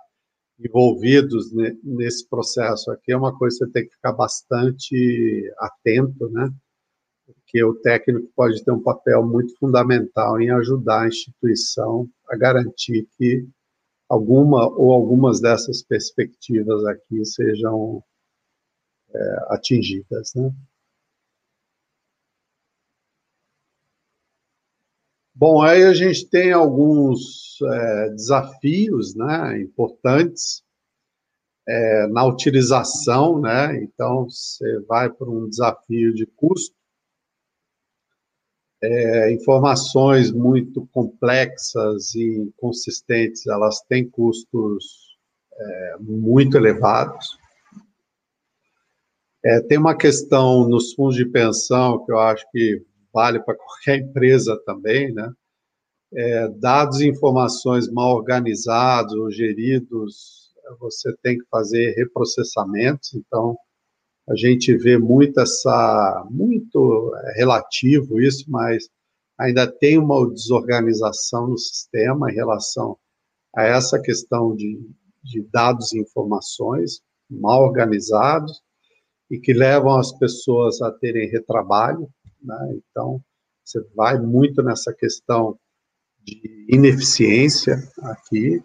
[0.63, 1.51] envolvidos
[1.83, 6.51] nesse processo aqui, é uma coisa que você tem que ficar bastante atento, né?
[7.25, 13.09] Porque o técnico pode ter um papel muito fundamental em ajudar a instituição a garantir
[13.17, 13.49] que
[14.11, 18.03] alguma ou algumas dessas perspectivas aqui sejam
[19.15, 20.53] é, atingidas, né?
[25.33, 30.63] Bom, aí a gente tem alguns é, desafios né, importantes
[31.67, 33.81] é, na utilização, né?
[33.83, 36.77] Então, você vai para um desafio de custo,
[38.83, 45.17] é, informações muito complexas e inconsistentes, elas têm custos
[45.53, 47.39] é, muito elevados.
[49.45, 53.99] É, tem uma questão nos fundos de pensão que eu acho que vale para qualquer
[53.99, 55.31] empresa também, né?
[56.13, 63.57] É, dados e informações mal organizados ou geridos, você tem que fazer reprocessamentos, então
[64.31, 68.89] a gente vê muito essa, muito relativo isso, mas
[69.37, 72.97] ainda tem uma desorganização no sistema em relação
[73.57, 74.79] a essa questão de,
[75.25, 78.63] de dados e informações mal organizados
[79.29, 82.09] e que levam as pessoas a terem retrabalho,
[82.43, 82.79] né?
[82.91, 83.21] Então,
[83.65, 85.59] você vai muito nessa questão
[86.23, 88.63] de ineficiência aqui,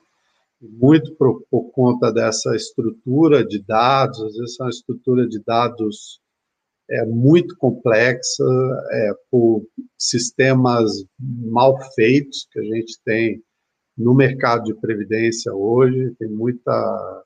[0.71, 6.19] muito por, por, conta dessa estrutura de dados, às vezes é uma estrutura de dados
[6.89, 8.43] é, muito complexa,
[8.91, 9.65] é, por
[9.97, 13.41] sistemas mal feitos que a gente tem
[13.97, 17.23] no mercado de previdência hoje, tem muita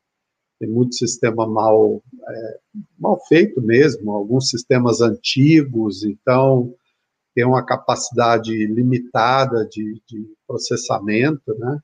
[0.60, 2.60] tem muito sistema mal, é,
[2.99, 6.75] mal feito mesmo, alguns sistemas antigos, então
[7.34, 11.80] tem uma capacidade limitada de, de processamento, né?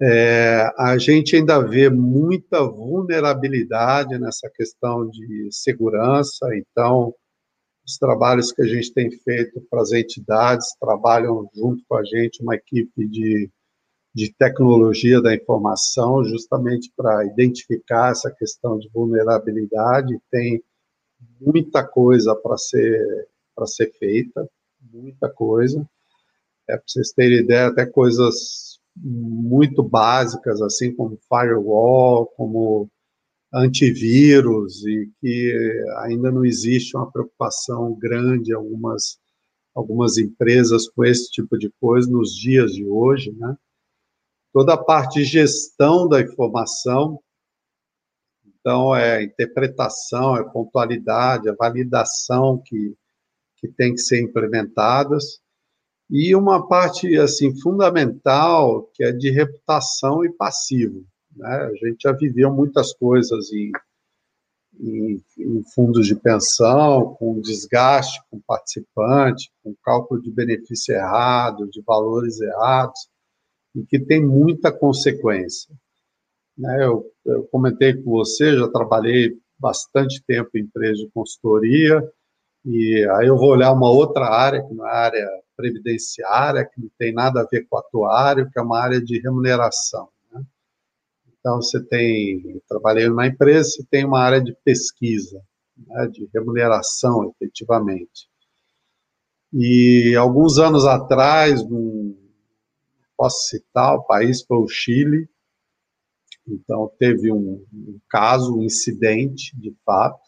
[0.00, 7.14] É, a gente ainda vê muita vulnerabilidade nessa questão de segurança, então
[7.86, 12.42] os trabalhos que a gente tem feito para as entidades trabalham junto com a gente
[12.42, 13.50] uma equipe de
[14.16, 20.18] de tecnologia da informação, justamente para identificar essa questão de vulnerabilidade.
[20.30, 20.64] Tem
[21.38, 23.28] muita coisa para ser,
[23.66, 24.48] ser feita,
[24.90, 25.86] muita coisa.
[26.66, 32.90] É, para vocês terem ideia, até coisas muito básicas, assim como firewall, como
[33.52, 39.18] antivírus, e que ainda não existe uma preocupação grande algumas,
[39.74, 43.56] algumas empresas com esse tipo de coisa nos dias de hoje, né?
[44.56, 47.20] toda a parte de gestão da informação,
[48.46, 52.96] então é interpretação, é pontualidade, a validação que,
[53.58, 55.42] que tem que ser implementadas,
[56.08, 61.04] e uma parte assim fundamental que é de reputação e passivo.
[61.34, 61.48] Né?
[61.48, 63.72] A gente já viveu muitas coisas em,
[64.78, 71.82] em, em, fundos de pensão, com desgaste com participante, com cálculo de benefício errado, de
[71.82, 73.08] valores errados
[73.74, 75.74] e que tem muita consequência.
[76.56, 76.84] Né?
[76.84, 82.02] Eu, eu comentei com você, já trabalhei bastante tempo em empresa de consultoria,
[82.64, 86.80] e aí eu vou olhar uma outra área, que não é a área previdenciária, que
[86.80, 90.08] não tem nada a ver com o atuário, que é uma área de remuneração.
[90.32, 90.44] Né?
[91.38, 95.42] Então, você tem, trabalhei numa empresa, você tem uma área de pesquisa,
[95.76, 98.28] né, de remuneração, efetivamente.
[99.52, 101.62] E alguns anos atrás,
[103.16, 105.28] posso citar, o país foi o Chile.
[106.46, 110.20] Então, teve um, um caso, um incidente, de fato,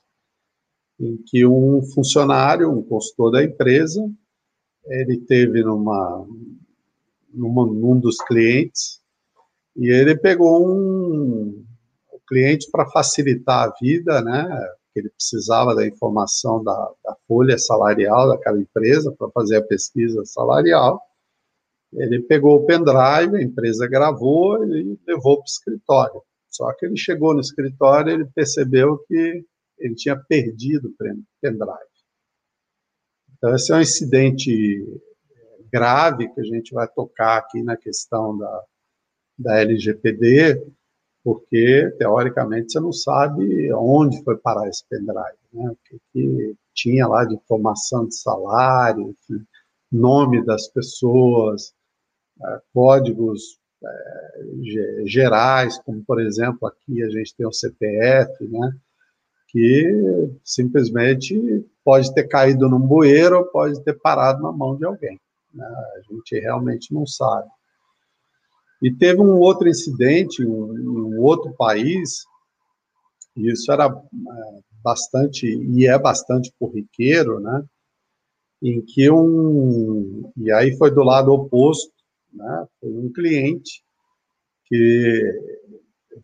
[0.99, 4.03] em que um funcionário, um consultor da empresa,
[4.89, 6.27] ele teve numa,
[7.33, 9.01] numa num dos clientes
[9.77, 11.65] e ele pegou um,
[12.13, 14.49] um cliente para facilitar a vida, né?
[14.95, 16.75] Ele precisava da informação da,
[17.05, 21.01] da folha salarial daquela empresa para fazer a pesquisa salarial.
[21.93, 26.23] Ele pegou o pendrive, a empresa gravou e levou para o escritório.
[26.49, 29.45] Só que ele chegou no escritório ele percebeu que
[29.79, 30.95] ele tinha perdido o
[31.41, 31.88] pendrive.
[33.39, 35.01] Então, esse é um incidente
[35.73, 38.65] grave que a gente vai tocar aqui na questão da,
[39.39, 40.63] da LGPD,
[41.23, 45.71] porque, teoricamente, você não sabe onde foi parar esse pendrive, né?
[45.71, 49.45] o que, que tinha lá de informação de salário, enfim,
[49.91, 51.75] nome das pessoas,
[52.43, 58.77] é, códigos é, gerais, como por exemplo aqui a gente tem o CPF, né,
[59.49, 65.19] que simplesmente pode ter caído num bueiro pode ter parado na mão de alguém.
[65.53, 67.49] Né, a gente realmente não sabe.
[68.83, 72.25] E teve um outro incidente em um outro país,
[73.37, 77.65] e isso era é, bastante, e é bastante corriqueiro, né?
[78.63, 80.31] Em que um.
[80.37, 81.93] E aí foi do lado oposto,
[82.33, 82.67] né?
[82.81, 83.83] Foi um cliente
[84.67, 85.23] que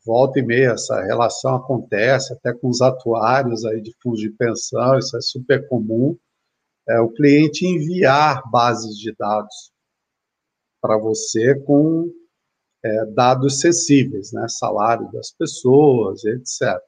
[0.05, 4.99] volta e meia essa relação acontece, até com os atuários aí de fundos de pensão,
[4.99, 6.17] isso é super comum,
[6.89, 9.73] é o cliente enviar bases de dados
[10.81, 12.11] para você com
[12.85, 16.79] é, dados sensíveis, né, salário das pessoas, etc.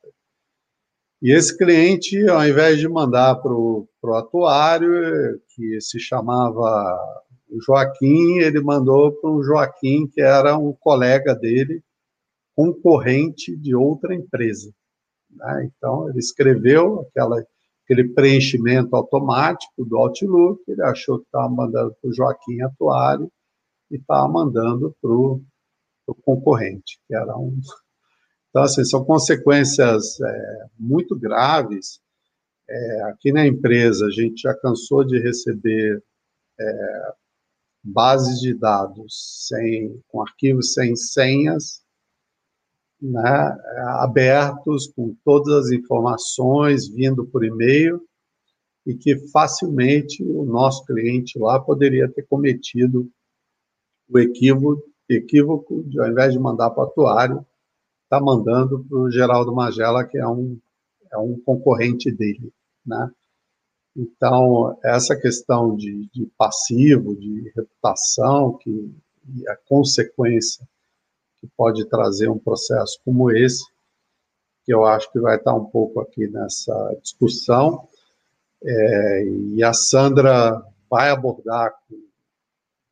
[1.23, 7.25] E esse cliente, ao invés de mandar para o atuário, que se chamava
[7.65, 11.83] Joaquim, ele mandou para o Joaquim, que era um colega dele,
[12.57, 14.73] concorrente de outra empresa.
[15.31, 15.71] Né?
[15.71, 17.45] Então, ele escreveu aquela,
[17.85, 23.31] aquele preenchimento automático do Outlook, ele achou que estava mandando para o Joaquim Atuário
[23.91, 25.45] e estava mandando para o
[26.23, 27.61] concorrente, que era um
[28.51, 32.01] então, assim, são consequências é, muito graves.
[32.69, 36.03] É, aqui na empresa, a gente já cansou de receber
[36.59, 37.13] é,
[37.85, 41.83] bases de dados sem, com arquivos sem senhas,
[43.01, 43.57] né,
[44.01, 48.01] abertos, com todas as informações vindo por e-mail,
[48.87, 53.11] e que facilmente o nosso cliente lá poderia ter cometido
[54.09, 57.47] o equívoco, equívoco de, ao invés de mandar para o atuário,
[58.05, 60.57] está mandando para o Geraldo Magela, que é um,
[61.13, 62.53] é um concorrente dele,
[62.85, 63.11] né?
[63.97, 68.95] Então, essa questão de, de passivo, de reputação, que
[69.49, 70.69] a consequência
[71.47, 73.65] que pode trazer um processo como esse,
[74.65, 77.87] que eu acho que vai estar um pouco aqui nessa discussão,
[78.65, 81.95] é, e a Sandra vai abordar com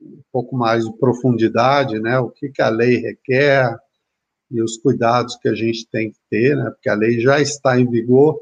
[0.00, 3.74] um pouco mais de profundidade, né, o que, que a lei requer,
[4.50, 7.80] e os cuidados que a gente tem que ter, né, porque a lei já está
[7.80, 8.38] em vigor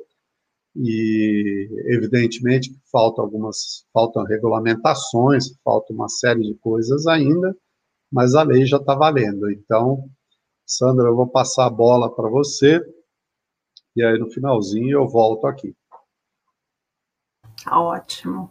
[0.75, 7.57] e evidentemente faltam algumas, faltam regulamentações, falta uma série de coisas ainda,
[8.13, 9.51] mas a lei já está valendo.
[9.51, 10.05] Então,
[10.67, 12.81] Sandra, eu vou passar a bola para você
[13.97, 15.75] e aí no finalzinho eu volto aqui.
[17.67, 18.51] Ótimo.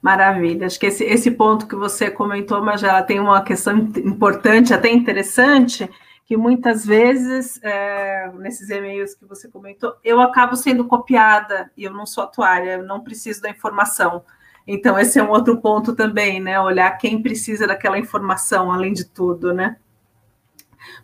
[0.00, 0.66] Maravilha.
[0.66, 4.90] Acho que esse, esse ponto que você comentou, mas já tem uma questão importante, até
[4.90, 5.88] interessante,
[6.24, 11.92] que muitas vezes, é, nesses e-mails que você comentou, eu acabo sendo copiada e eu
[11.92, 14.22] não sou atuária, eu não preciso da informação.
[14.70, 16.60] Então, esse é um outro ponto também, né?
[16.60, 19.78] Olhar quem precisa daquela informação, além de tudo, né?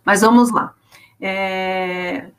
[0.05, 0.75] Mas vamos lá.
[1.19, 2.29] É,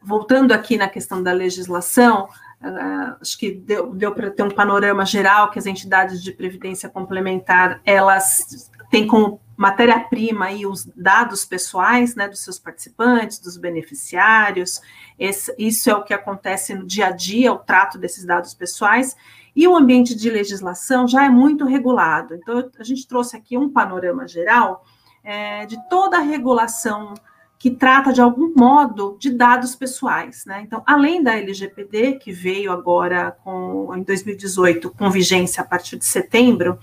[0.00, 2.28] voltando aqui na questão da legislação,
[2.60, 6.88] Uh, acho que deu, deu para ter um panorama geral que as entidades de previdência
[6.88, 14.80] complementar elas têm como matéria-prima aí os dados pessoais né, dos seus participantes, dos beneficiários.
[15.18, 19.16] Esse, isso é o que acontece no dia a dia, o trato desses dados pessoais.
[19.54, 22.34] E o ambiente de legislação já é muito regulado.
[22.34, 24.84] Então, a gente trouxe aqui um panorama geral
[25.24, 27.14] é, de toda a regulação
[27.58, 30.62] que trata de algum modo de dados pessoais, né?
[30.62, 36.04] Então, além da LGPD, que veio agora com, em 2018 com vigência a partir de
[36.04, 36.78] setembro,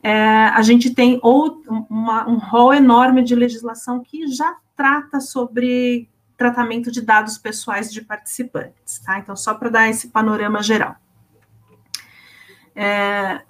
[0.00, 6.08] é, a gente tem outro, uma, um rol enorme de legislação que já trata sobre
[6.36, 9.18] tratamento de dados pessoais de participantes, tá?
[9.18, 10.96] Então, só para dar esse panorama geral.
[12.74, 13.42] É,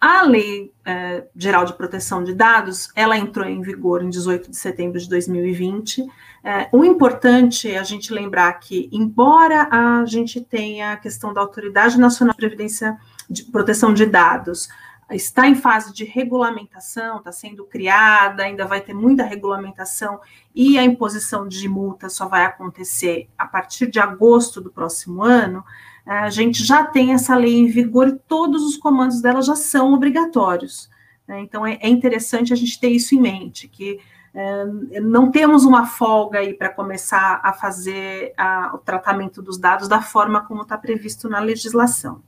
[0.00, 4.56] a Lei é, Geral de Proteção de Dados, ela entrou em vigor em 18 de
[4.56, 6.04] setembro de 2020.
[6.44, 11.40] É, o importante é a gente lembrar que, embora a gente tenha a questão da
[11.40, 12.98] Autoridade Nacional de Previdência
[13.30, 14.68] de Proteção de Dados,
[15.10, 20.20] está em fase de regulamentação, está sendo criada, ainda vai ter muita regulamentação
[20.54, 25.64] e a imposição de multa só vai acontecer a partir de agosto do próximo ano.
[26.06, 29.94] A gente já tem essa lei em vigor e todos os comandos dela já são
[29.94, 30.90] obrigatórios.
[31.26, 31.40] Né?
[31.40, 33.98] Então é, é, interessante a gente ter isso em mente, que
[34.34, 34.66] é,
[35.00, 40.02] não temos uma folga aí para começar a fazer a, o tratamento dos dados da
[40.02, 42.22] forma como está previsto na legislação.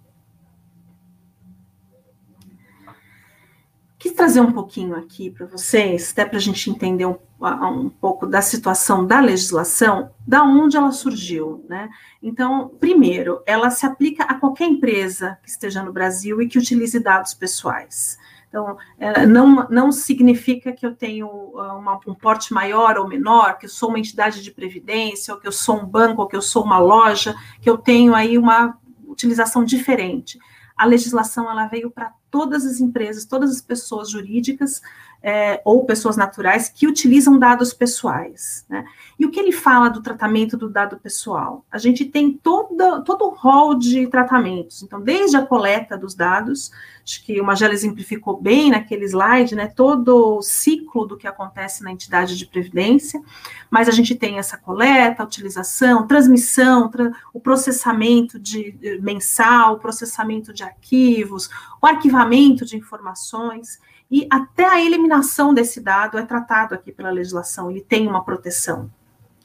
[4.07, 8.25] Quis trazer um pouquinho aqui para vocês, até para a gente entender um, um, pouco
[8.25, 11.91] da situação da legislação, da onde ela surgiu, né?
[12.23, 17.01] Então, primeiro, ela se aplica a qualquer empresa que esteja no Brasil e que utilize
[17.01, 18.17] dados pessoais.
[18.49, 23.67] Então, é, não, não significa que eu tenho uma, um porte maior ou menor, que
[23.67, 26.43] eu sou uma entidade de previdência, ou que eu sou um banco, ou que eu
[26.43, 28.79] sou uma loja, que eu tenho aí uma
[29.09, 30.39] utilização diferente
[30.77, 34.81] a legislação ela veio para todas as empresas, todas as pessoas jurídicas,
[35.29, 38.65] é, ou pessoas naturais que utilizam dados pessoais.
[38.69, 38.85] Né?
[39.19, 41.67] E o que ele fala do tratamento do dado pessoal?
[41.69, 44.85] A gente tem toda, todo o rol de tratamentos.
[44.85, 46.71] Então, desde a coleta dos dados,
[47.03, 51.83] acho que o Magela exemplificou bem naquele slide, né, todo o ciclo do que acontece
[51.83, 53.21] na entidade de previdência,
[53.69, 59.81] mas a gente tem essa coleta, utilização, transmissão, tra o processamento de, de mensal, o
[59.81, 61.51] processamento de arquivos,
[61.83, 63.81] o arquivamento de informações
[64.11, 68.91] e até a eliminação desse dado é tratado aqui pela legislação, ele tem uma proteção.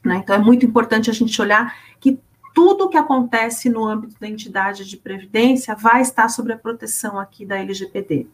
[0.03, 0.17] Né?
[0.17, 2.19] Então, é muito importante a gente olhar que
[2.53, 7.45] tudo que acontece no âmbito da entidade de previdência vai estar sob a proteção aqui
[7.45, 8.27] da LGPD.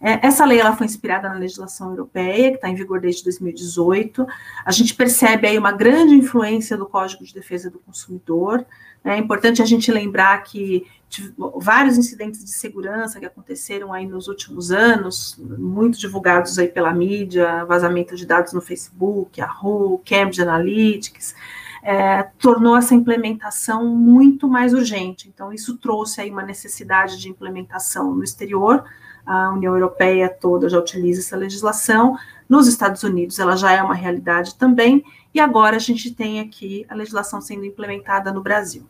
[0.00, 4.26] É, essa lei ela foi inspirada na legislação europeia, que está em vigor desde 2018.
[4.64, 8.64] A gente percebe aí uma grande influência do Código de Defesa do Consumidor.
[9.04, 10.86] É importante a gente lembrar que
[11.56, 17.64] vários incidentes de segurança que aconteceram aí nos últimos anos, muito divulgados aí pela mídia,
[17.64, 21.34] vazamento de dados no Facebook, Yahoo, Cambridge Analytics,
[21.82, 25.28] é, tornou essa implementação muito mais urgente.
[25.28, 28.84] Então, isso trouxe aí uma necessidade de implementação no exterior,
[29.24, 32.16] a União Europeia toda já utiliza essa legislação,
[32.48, 35.04] nos Estados Unidos ela já é uma realidade também,
[35.34, 38.86] e agora a gente tem aqui a legislação sendo implementada no Brasil.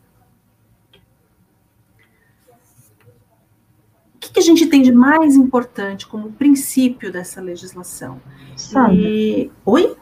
[4.39, 8.21] Que, a gente tem de mais importante como princípio dessa legislação?
[8.55, 9.51] Sandra, e...
[9.65, 9.95] Oi?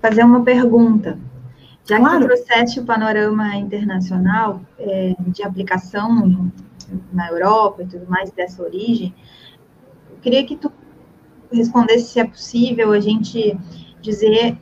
[0.00, 1.18] Fazer uma pergunta.
[1.84, 2.20] Já claro.
[2.20, 6.50] que trouxeste o panorama internacional é, de aplicação
[7.12, 9.14] na Europa e tudo mais dessa origem,
[10.22, 10.72] queria que tu
[11.52, 13.58] respondesse se é possível a gente
[14.00, 14.56] dizer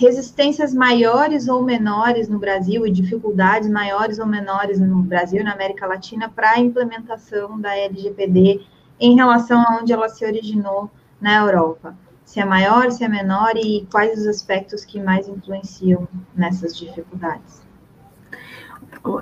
[0.00, 5.52] resistências maiores ou menores no Brasil e dificuldades maiores ou menores no Brasil e na
[5.52, 8.62] América Latina para a implementação da LGPD
[8.98, 10.90] em relação a onde ela se originou
[11.20, 11.94] na Europa.
[12.24, 17.59] Se é maior, se é menor e quais os aspectos que mais influenciam nessas dificuldades.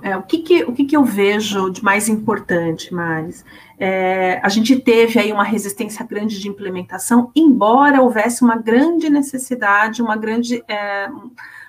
[0.03, 3.45] É, o que, que, o que, que eu vejo de mais importante, Maris?
[3.79, 10.03] É, a gente teve aí uma resistência grande de implementação, embora houvesse uma grande necessidade,
[10.03, 10.65] uma grande.
[10.69, 11.09] É,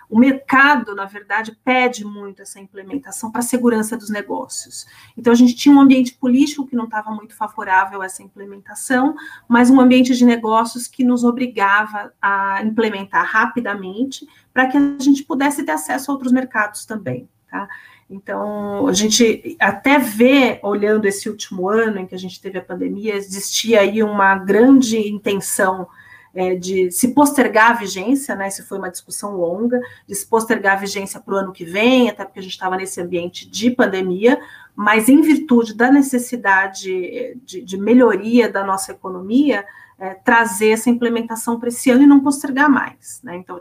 [0.10, 4.88] o mercado, na verdade, pede muito essa implementação para a segurança dos negócios.
[5.16, 9.16] Então, a gente tinha um ambiente político que não estava muito favorável a essa implementação,
[9.48, 15.24] mas um ambiente de negócios que nos obrigava a implementar rapidamente para que a gente
[15.24, 17.30] pudesse ter acesso a outros mercados também.
[17.50, 17.68] Tá?
[18.10, 22.64] Então, a gente até vê, olhando esse último ano em que a gente teve a
[22.64, 25.88] pandemia, existia aí uma grande intenção
[26.34, 28.48] é, de se postergar a vigência, né?
[28.48, 32.10] Isso foi uma discussão longa, de se postergar a vigência para o ano que vem,
[32.10, 34.40] até porque a gente estava nesse ambiente de pandemia,
[34.76, 39.66] mas em virtude da necessidade de, de melhoria da nossa economia,
[40.00, 43.20] é, trazer essa implementação para esse ano e não postergar mais.
[43.24, 43.38] Né?
[43.38, 43.60] Então,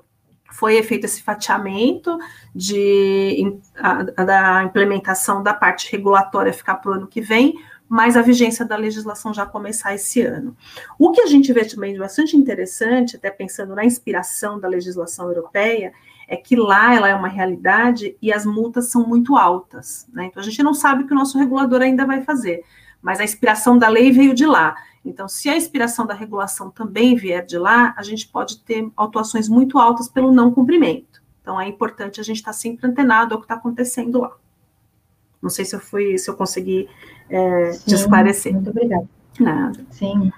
[0.50, 2.18] foi feito esse fatiamento
[2.54, 7.54] de, a, da implementação da parte regulatória ficar para o ano que vem,
[7.88, 10.56] mas a vigência da legislação já começar esse ano.
[10.98, 15.92] O que a gente vê também bastante interessante, até pensando na inspiração da legislação europeia,
[16.28, 20.06] é que lá ela é uma realidade e as multas são muito altas.
[20.12, 20.26] Né?
[20.26, 22.62] Então a gente não sabe o que o nosso regulador ainda vai fazer,
[23.08, 24.76] mas a inspiração da lei veio de lá.
[25.02, 29.48] Então, se a inspiração da regulação também vier de lá, a gente pode ter autuações
[29.48, 31.22] muito altas pelo não cumprimento.
[31.40, 34.36] Então, é importante a gente estar sempre antenado ao que está acontecendo lá.
[35.40, 36.86] Não sei se eu fui, se eu consegui
[37.30, 38.52] é, Sim, te esclarecer.
[38.52, 39.08] Muito obrigada.
[39.40, 39.86] Nada.
[39.90, 40.30] Sim.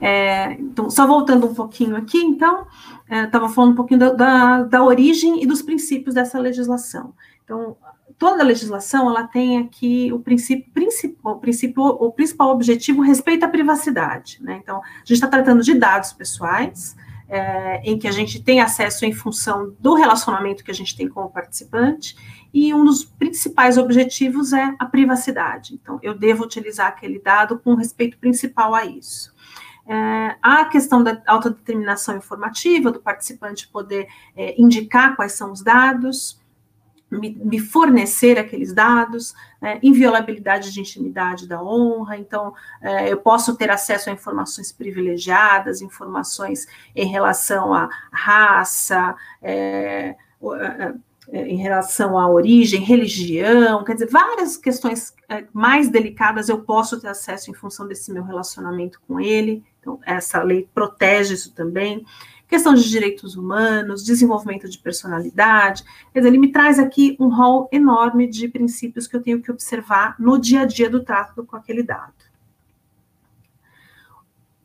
[0.00, 2.66] É, então, só voltando um pouquinho aqui, então,
[3.10, 7.12] estava é, falando um pouquinho da, da, da, origem e dos princípios dessa legislação.
[7.44, 7.76] Então,
[8.18, 13.48] toda legislação ela tem aqui o princípio, principal, o princípio, o principal objetivo respeito à
[13.48, 14.38] privacidade.
[14.42, 14.58] Né?
[14.60, 16.96] Então, a gente está tratando de dados pessoais,
[17.28, 21.08] é, em que a gente tem acesso em função do relacionamento que a gente tem
[21.08, 22.16] com o participante,
[22.52, 25.74] e um dos principais objetivos é a privacidade.
[25.74, 29.32] Então, eu devo utilizar aquele dado com respeito principal a isso.
[29.86, 36.38] É, a questão da autodeterminação informativa, do participante poder é, indicar quais são os dados,
[37.10, 43.56] me, me fornecer aqueles dados, né, inviolabilidade de intimidade da honra, então é, eu posso
[43.56, 50.16] ter acesso a informações privilegiadas, informações em relação à raça, é,
[51.30, 57.00] é, em relação à origem, religião, quer dizer, várias questões é, mais delicadas eu posso
[57.00, 62.04] ter acesso em função desse meu relacionamento com ele, então essa lei protege isso também
[62.48, 65.84] questão de direitos humanos, desenvolvimento de personalidade.
[66.12, 69.50] Quer dizer, ele me traz aqui um rol enorme de princípios que eu tenho que
[69.50, 72.14] observar no dia a dia do trato com aquele dado.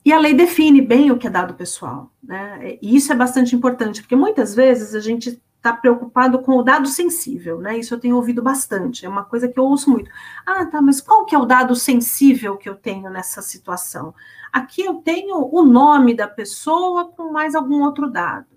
[0.05, 2.77] e a lei define bem o que é dado pessoal, né?
[2.81, 6.89] E isso é bastante importante, porque muitas vezes a gente está preocupado com o dado
[6.89, 7.77] sensível, né?
[7.77, 10.11] Isso eu tenho ouvido bastante, é uma coisa que eu ouço muito.
[10.45, 14.13] Ah, tá, mas qual que é o dado sensível que eu tenho nessa situação?
[14.51, 18.47] Aqui eu tenho o nome da pessoa com mais algum outro dado.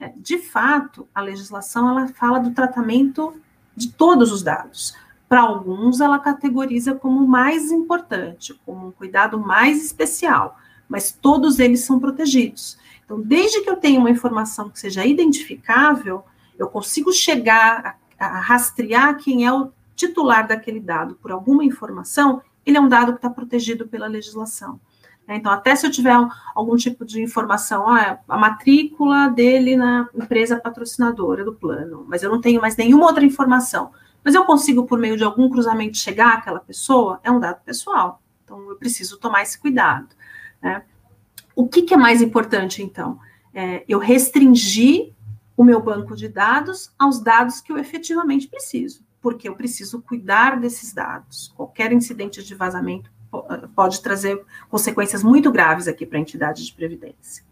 [0.00, 3.40] É, de fato, a legislação ela fala do tratamento
[3.76, 4.96] de todos os dados.
[5.28, 10.58] Para alguns, ela categoriza como mais importante, como um cuidado mais especial,
[10.88, 12.76] mas todos eles são protegidos.
[13.04, 16.24] Então, desde que eu tenha uma informação que seja identificável,
[16.58, 22.42] eu consigo chegar a, a rastrear quem é o titular daquele dado por alguma informação,
[22.64, 24.80] ele é um dado que está protegido pela legislação.
[25.26, 25.36] Né?
[25.36, 26.14] Então, até se eu tiver
[26.54, 32.30] algum tipo de informação, ah, a matrícula dele na empresa patrocinadora do plano, mas eu
[32.30, 33.90] não tenho mais nenhuma outra informação,
[34.24, 38.20] mas eu consigo, por meio de algum cruzamento, chegar àquela pessoa, é um dado pessoal.
[38.44, 40.08] Então, eu preciso tomar esse cuidado.
[40.60, 40.82] Né?
[41.54, 43.18] O que, que, é mais importante, então?
[43.54, 45.12] É, eu restringir
[45.56, 50.60] o meu banco de dados aos dados que eu efetivamente preciso, porque eu preciso cuidar
[50.60, 51.52] desses dados.
[51.56, 53.10] Qualquer incidente de vazamento
[53.74, 57.44] pode trazer consequências muito graves aqui para a entidade de previdência.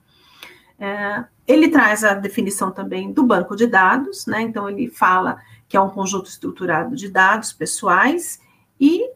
[0.78, 4.42] É, ele traz a definição também do banco de dados, né?
[4.42, 8.40] Então ele fala que é um conjunto estruturado de dados pessoais
[8.80, 9.11] e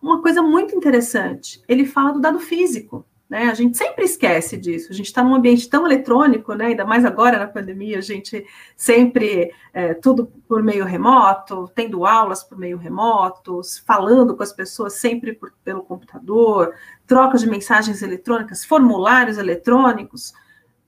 [0.00, 3.04] uma coisa muito interessante, ele fala do dado físico.
[3.28, 3.48] Né?
[3.50, 4.92] A gente sempre esquece disso.
[4.92, 6.66] A gente está num ambiente tão eletrônico, né?
[6.66, 8.46] ainda mais agora na pandemia, a gente
[8.76, 14.94] sempre é, tudo por meio remoto, tendo aulas por meio remoto, falando com as pessoas
[14.94, 16.74] sempre por, pelo computador,
[17.06, 20.32] troca de mensagens eletrônicas, formulários eletrônicos,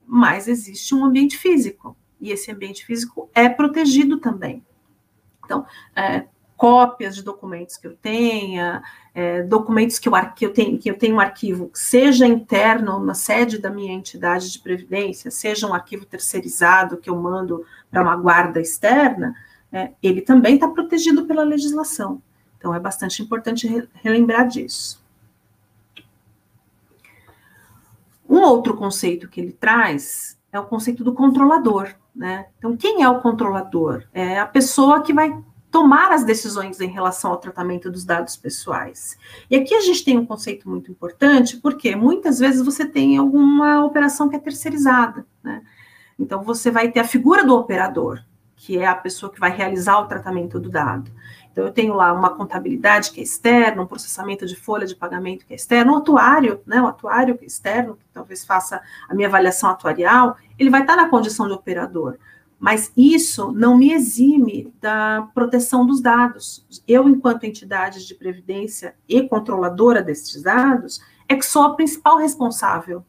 [0.06, 4.64] mas existe um ambiente físico e esse ambiente físico é protegido também.
[5.44, 5.66] Então,
[5.96, 6.26] é,
[6.58, 8.82] cópias de documentos que eu tenha,
[9.14, 13.14] é, documentos que eu, que, eu tenho, que eu tenho um arquivo, seja interno na
[13.14, 18.16] sede da minha entidade de previdência, seja um arquivo terceirizado que eu mando para uma
[18.16, 19.36] guarda externa,
[19.72, 22.20] é, ele também está protegido pela legislação.
[22.58, 25.00] Então, é bastante importante re relembrar disso.
[28.28, 31.94] Um outro conceito que ele traz é o conceito do controlador.
[32.14, 32.46] Né?
[32.58, 34.02] Então, quem é o controlador?
[34.12, 35.32] É a pessoa que vai
[35.70, 39.16] tomar as decisões em relação ao tratamento dos dados pessoais.
[39.50, 43.84] E aqui a gente tem um conceito muito importante, porque muitas vezes você tem alguma
[43.84, 45.62] operação que é terceirizada, né?
[46.18, 48.20] Então você vai ter a figura do operador,
[48.56, 51.10] que é a pessoa que vai realizar o tratamento do dado.
[51.52, 55.44] Então eu tenho lá uma contabilidade que é externa, um processamento de folha de pagamento
[55.44, 59.14] que é externo, um atuário, né, um atuário que é externo, que talvez faça a
[59.14, 62.16] minha avaliação atuarial, ele vai estar na condição de operador.
[62.58, 66.66] Mas isso não me exime da proteção dos dados.
[66.88, 73.04] Eu, enquanto entidade de previdência e controladora desses dados, é que sou a principal responsável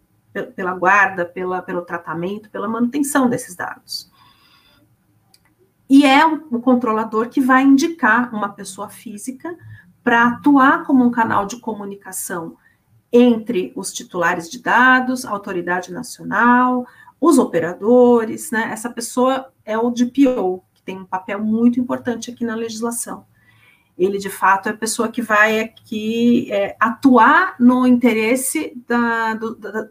[0.56, 4.12] pela guarda, pela, pelo tratamento, pela manutenção desses dados.
[5.90, 9.58] E é o controlador que vai indicar uma pessoa física
[10.04, 12.56] para atuar como um canal de comunicação
[13.12, 16.86] entre os titulares de dados, autoridade nacional,
[17.20, 18.70] os operadores, né?
[18.72, 23.26] Essa pessoa é o DPO, que tem um papel muito importante aqui na legislação.
[23.98, 29.56] Ele, de fato, é a pessoa que vai aqui é, atuar no interesse da, do,
[29.56, 29.88] da,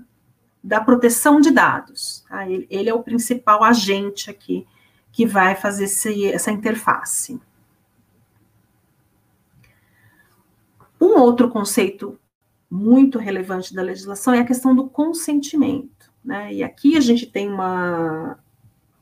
[0.64, 2.24] da, proteção de dados.
[2.26, 2.48] Tá?
[2.48, 4.66] Ele, ele, é o principal agente aqui
[5.12, 7.38] que vai fazer esse, essa interface.
[10.98, 12.18] Um outro conceito
[12.70, 16.07] muito relevante da legislação é a questão do consentimento.
[16.24, 16.54] Né?
[16.54, 18.38] E aqui a gente tem uma,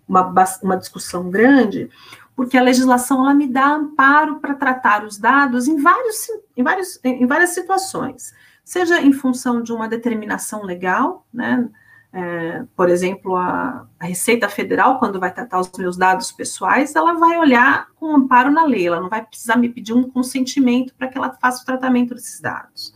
[0.08, 1.90] uma, uma discussão grande,
[2.34, 7.00] porque a legislação ela me dá amparo para tratar os dados em, vários, em, vários,
[7.02, 11.68] em várias situações, seja em função de uma determinação legal, né?
[12.12, 17.12] É, por exemplo, a, a, Receita Federal, quando vai tratar os meus dados pessoais, ela
[17.12, 21.08] vai olhar com amparo na lei, ela não vai precisar me pedir um consentimento para
[21.08, 22.94] que ela faça o tratamento desses dados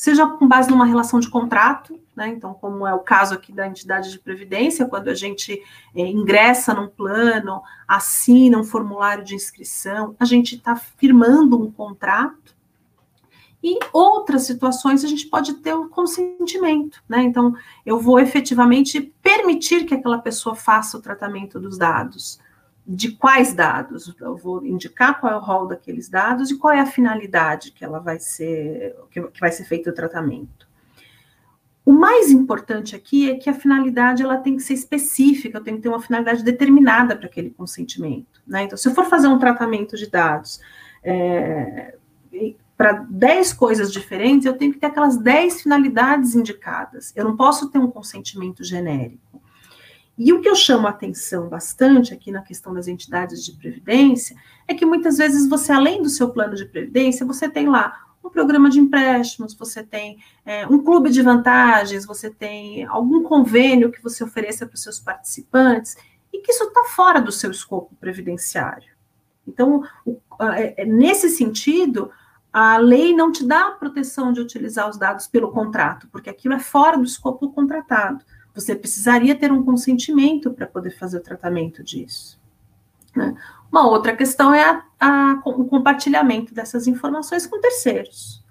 [0.00, 2.28] seja com base numa relação de contrato, né?
[2.28, 5.62] Então, como é o caso aqui da entidade de previdência, quando a gente
[5.94, 12.56] é, ingressa num plano, assina um formulário de inscrição, a gente está firmando um contrato.
[13.62, 17.22] E outras situações a gente pode ter o consentimento, né?
[17.22, 22.40] Então, eu vou efetivamente permitir que aquela pessoa faça o tratamento dos dados
[22.92, 24.12] de quais dados?
[24.20, 27.84] Eu vou indicar qual é o rol daqueles dados e qual é a finalidade que
[27.84, 30.68] ela vai ser, que, vai ser feito o tratamento.
[31.86, 35.82] O mais importante aqui é que a finalidade ela tem que ser específica, tem que
[35.82, 38.42] ter uma finalidade determinada para aquele consentimento.
[38.44, 38.64] Né?
[38.64, 40.60] Então, se eu for fazer um tratamento de dados,
[41.04, 41.96] é,
[42.76, 47.12] para 10 coisas diferentes, eu tenho que ter aquelas 10 finalidades indicadas.
[47.14, 49.39] Eu não posso ter um consentimento genérico.
[50.22, 54.36] E o que eu chamo a atenção bastante aqui na questão das entidades de previdência
[54.68, 58.28] é que muitas vezes você, além do seu plano de previdência, você tem lá um
[58.28, 64.02] programa de empréstimos, você tem é, um clube de vantagens, você tem algum convênio que
[64.02, 65.96] você ofereça para os seus participantes,
[66.30, 68.92] e que isso está fora do seu escopo previdenciário.
[69.48, 70.20] Então, o,
[70.52, 72.10] é, é, nesse sentido,
[72.52, 76.52] a lei não te dá a proteção de utilizar os dados pelo contrato, porque aquilo
[76.52, 78.22] é fora do escopo do contratado.
[78.54, 82.38] Você precisaria ter um consentimento para poder fazer o tratamento disso.
[83.14, 83.34] Né?
[83.70, 88.44] Uma outra questão é a, a, o compartilhamento dessas informações com terceiros.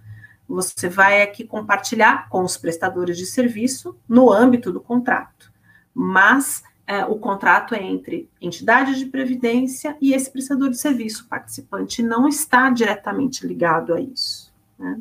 [0.47, 5.51] Você vai aqui compartilhar com os prestadores de serviço no âmbito do contrato,
[5.93, 11.27] mas é, o contrato é entre entidade de previdência e esse prestador de serviço.
[11.27, 14.51] Participante não está diretamente ligado a isso.
[14.79, 14.99] Né?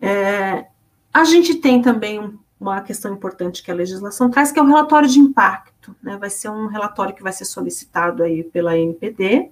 [0.00, 0.66] É,
[1.12, 4.66] a gente tem também um, uma questão importante que a legislação traz, que é o
[4.66, 6.16] relatório de impacto né?
[6.16, 9.50] Vai ser um relatório que vai ser solicitado aí pela NPD.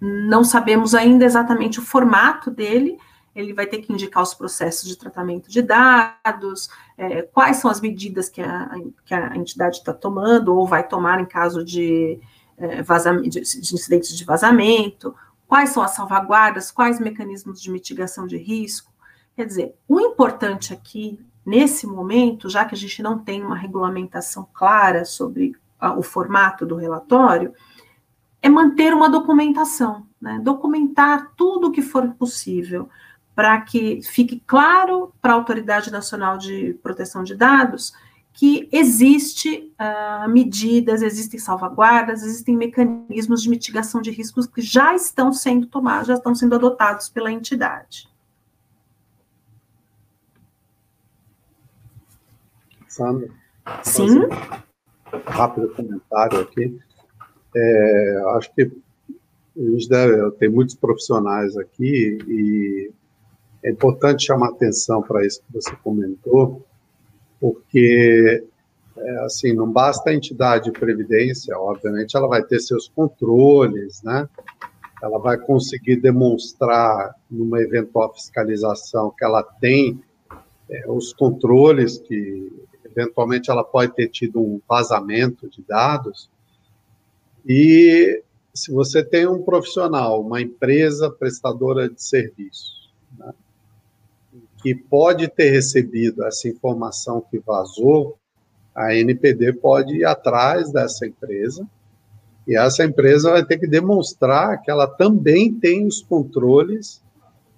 [0.00, 2.98] Não sabemos ainda exatamente o formato dele.
[3.34, 6.68] Ele vai ter que indicar os processos de tratamento de dados,
[6.98, 8.70] é, quais são as medidas que a,
[9.04, 12.20] que a entidade está tomando ou vai tomar em caso de,
[12.58, 12.82] é,
[13.22, 15.14] de, de incidentes de vazamento,
[15.48, 18.92] quais são as salvaguardas, quais mecanismos de mitigação de risco.
[19.34, 24.46] Quer dizer, o importante aqui Nesse momento, já que a gente não tem uma regulamentação
[24.52, 27.52] clara sobre a, o formato do relatório,
[28.40, 30.40] é manter uma documentação, né?
[30.42, 32.88] documentar tudo o que for possível,
[33.34, 37.92] para que fique claro para a Autoridade Nacional de Proteção de Dados
[38.32, 45.32] que existe uh, medidas, existem salvaguardas, existem mecanismos de mitigação de riscos que já estão
[45.32, 48.08] sendo tomados, já estão sendo adotados pela entidade.
[52.92, 53.28] Sandra?
[53.82, 54.20] Sim.
[54.20, 56.78] Um rápido comentário aqui.
[57.56, 62.90] É, acho que a gente deve, tem muitos profissionais aqui e
[63.64, 66.66] é importante chamar atenção para isso que você comentou,
[67.40, 68.44] porque
[68.96, 74.28] é, assim não basta a entidade de previdência, obviamente ela vai ter seus controles, né?
[75.02, 80.00] Ela vai conseguir demonstrar numa eventual fiscalização que ela tem
[80.68, 82.50] é, os controles que
[82.96, 86.30] eventualmente ela pode ter tido um vazamento de dados.
[87.46, 88.22] E
[88.54, 93.32] se você tem um profissional, uma empresa prestadora de serviços, né,
[94.58, 98.16] que pode ter recebido essa informação que vazou,
[98.74, 101.66] a NPD pode ir atrás dessa empresa
[102.46, 107.02] e essa empresa vai ter que demonstrar que ela também tem os controles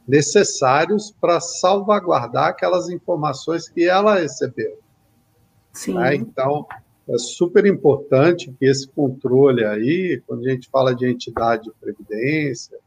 [0.07, 4.79] necessários para salvaguardar aquelas informações que ela recebeu.
[5.75, 5.95] Sim.
[5.95, 6.15] Né?
[6.15, 6.67] Então,
[7.07, 12.79] é super importante que esse controle aí, quando a gente fala de entidade de previdência,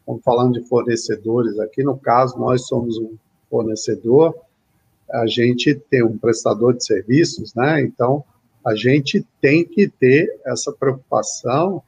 [0.00, 3.14] estamos falando de fornecedores aqui, no caso, nós somos um
[3.48, 4.34] fornecedor,
[5.08, 7.80] a gente tem um prestador de serviços, né?
[7.82, 8.24] Então,
[8.64, 11.82] a gente tem que ter essa preocupação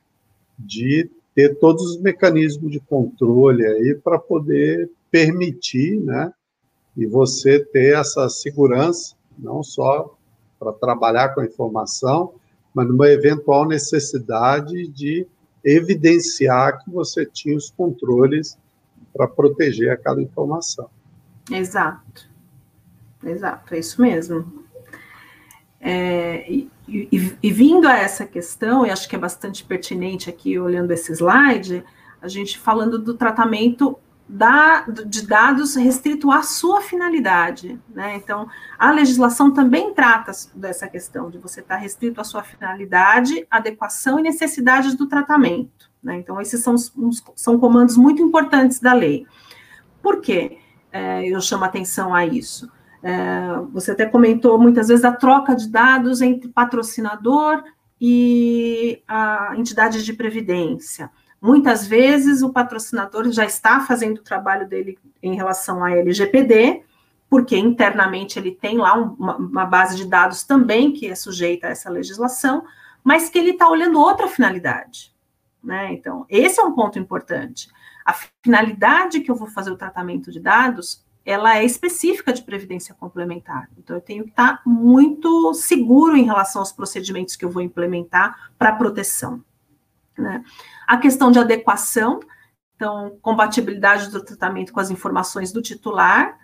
[0.58, 6.32] de ter todos os mecanismos de controle aí para poder permitir, né?
[6.96, 10.16] E você ter essa segurança, não só
[10.62, 12.34] para trabalhar com a informação,
[12.72, 15.26] mas numa eventual necessidade de
[15.64, 18.56] evidenciar que você tinha os controles
[19.12, 20.88] para proteger aquela informação.
[21.50, 22.28] Exato,
[23.24, 24.62] exato, é isso mesmo.
[25.80, 30.56] É, e, e, e, vindo a essa questão, e acho que é bastante pertinente aqui,
[30.56, 31.84] olhando esse slide,
[32.20, 33.98] a gente falando do tratamento
[34.32, 37.78] da, de dados restrito à sua finalidade.
[37.90, 38.16] Né?
[38.16, 44.18] Então, a legislação também trata dessa questão de você estar restrito à sua finalidade, adequação
[44.18, 45.90] e necessidades do tratamento.
[46.02, 46.16] Né?
[46.16, 46.76] Então, esses são,
[47.36, 49.26] são comandos muito importantes da lei.
[50.02, 50.56] Por quê?
[50.90, 52.72] É, eu chamo atenção a isso.
[53.02, 57.62] É, você até comentou muitas vezes a troca de dados entre patrocinador
[58.00, 61.10] e a entidade de previdência.
[61.42, 66.84] Muitas vezes o patrocinador já está fazendo o trabalho dele em relação à LGPD,
[67.28, 71.70] porque internamente ele tem lá uma, uma base de dados também que é sujeita a
[71.70, 72.62] essa legislação,
[73.02, 75.12] mas que ele está olhando outra finalidade.
[75.60, 75.92] Né?
[75.92, 77.68] Então, esse é um ponto importante.
[78.04, 78.14] A
[78.44, 83.68] finalidade que eu vou fazer o tratamento de dados, ela é específica de previdência complementar.
[83.76, 88.52] Então, eu tenho que estar muito seguro em relação aos procedimentos que eu vou implementar
[88.56, 89.42] para proteção.
[90.16, 90.42] Né?
[90.86, 92.20] A questão de adequação
[92.76, 96.36] Então, compatibilidade do tratamento com as informações do titular.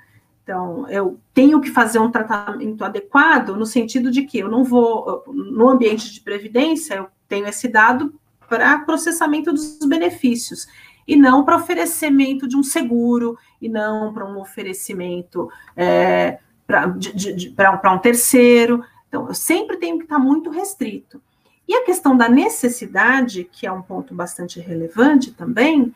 [0.45, 5.25] Então, eu tenho que fazer um tratamento adequado no sentido de que eu não vou,
[5.27, 8.15] no ambiente de previdência, eu tenho esse dado
[8.49, 10.69] para processamento dos benefícios
[11.07, 17.99] e não para oferecimento de um seguro e não para um oferecimento é, para um
[17.99, 18.85] terceiro.
[19.09, 21.21] Então, eu sempre tenho que estar muito restrito.
[21.69, 25.95] E a questão da necessidade, que é um ponto bastante relevante também,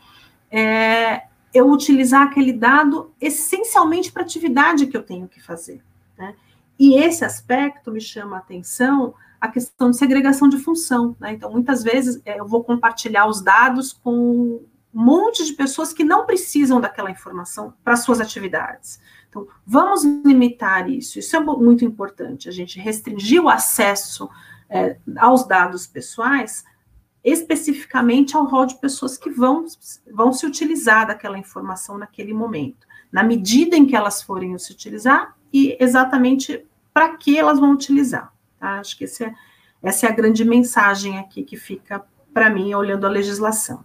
[0.51, 1.23] é
[1.55, 5.83] eu utilizar aquele dado essencialmente para a atividade que eu tenho que fazer.
[6.17, 6.35] Né?
[6.79, 11.17] E esse aspecto me chama a atenção a questão de segregação de função.
[11.19, 11.33] Né?
[11.33, 16.05] Então, muitas vezes é, eu vou compartilhar os dados com um monte de pessoas que
[16.05, 19.01] não precisam daquela informação para suas atividades.
[19.29, 21.19] Então, vamos limitar isso.
[21.19, 24.31] Isso é muito importante, a gente restringir o acesso
[24.73, 26.65] é, aos dados pessoais
[27.25, 29.65] especificamente ao rol de pessoas que vão,
[30.13, 35.37] vão se utilizar daquela informação naquele momento, na medida em que elas forem se utilizar
[35.53, 38.33] e exatamente para que elas vão utilizar.
[38.59, 38.81] Tá?
[38.81, 39.35] Acho que é,
[39.83, 42.05] essa é a grande mensagem aqui que fica
[42.35, 43.85] para mim olhando a legislação.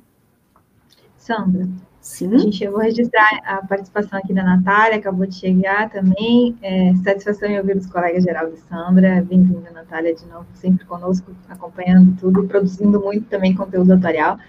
[1.18, 1.68] Sandra,
[2.08, 2.34] Sim.
[2.34, 6.58] A gente, eu vou registrar a participação aqui da Natália, acabou de chegar também.
[6.62, 9.24] É, satisfação em ouvir os colegas Geraldo e Sandra.
[9.28, 14.40] Bem-vinda, Natália, de novo, sempre conosco, acompanhando tudo produzindo muito também conteúdo atuarial.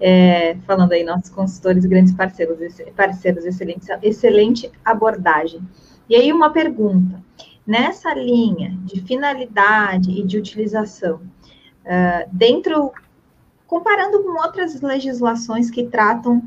[0.00, 2.58] É, falando aí, nossos consultores, grandes parceiros,
[2.96, 5.60] parceiros, excelente, excelente abordagem.
[6.08, 7.20] E aí, uma pergunta.
[7.66, 12.92] Nessa linha de finalidade e de utilização, uh, dentro,
[13.66, 16.40] comparando com outras legislações que tratam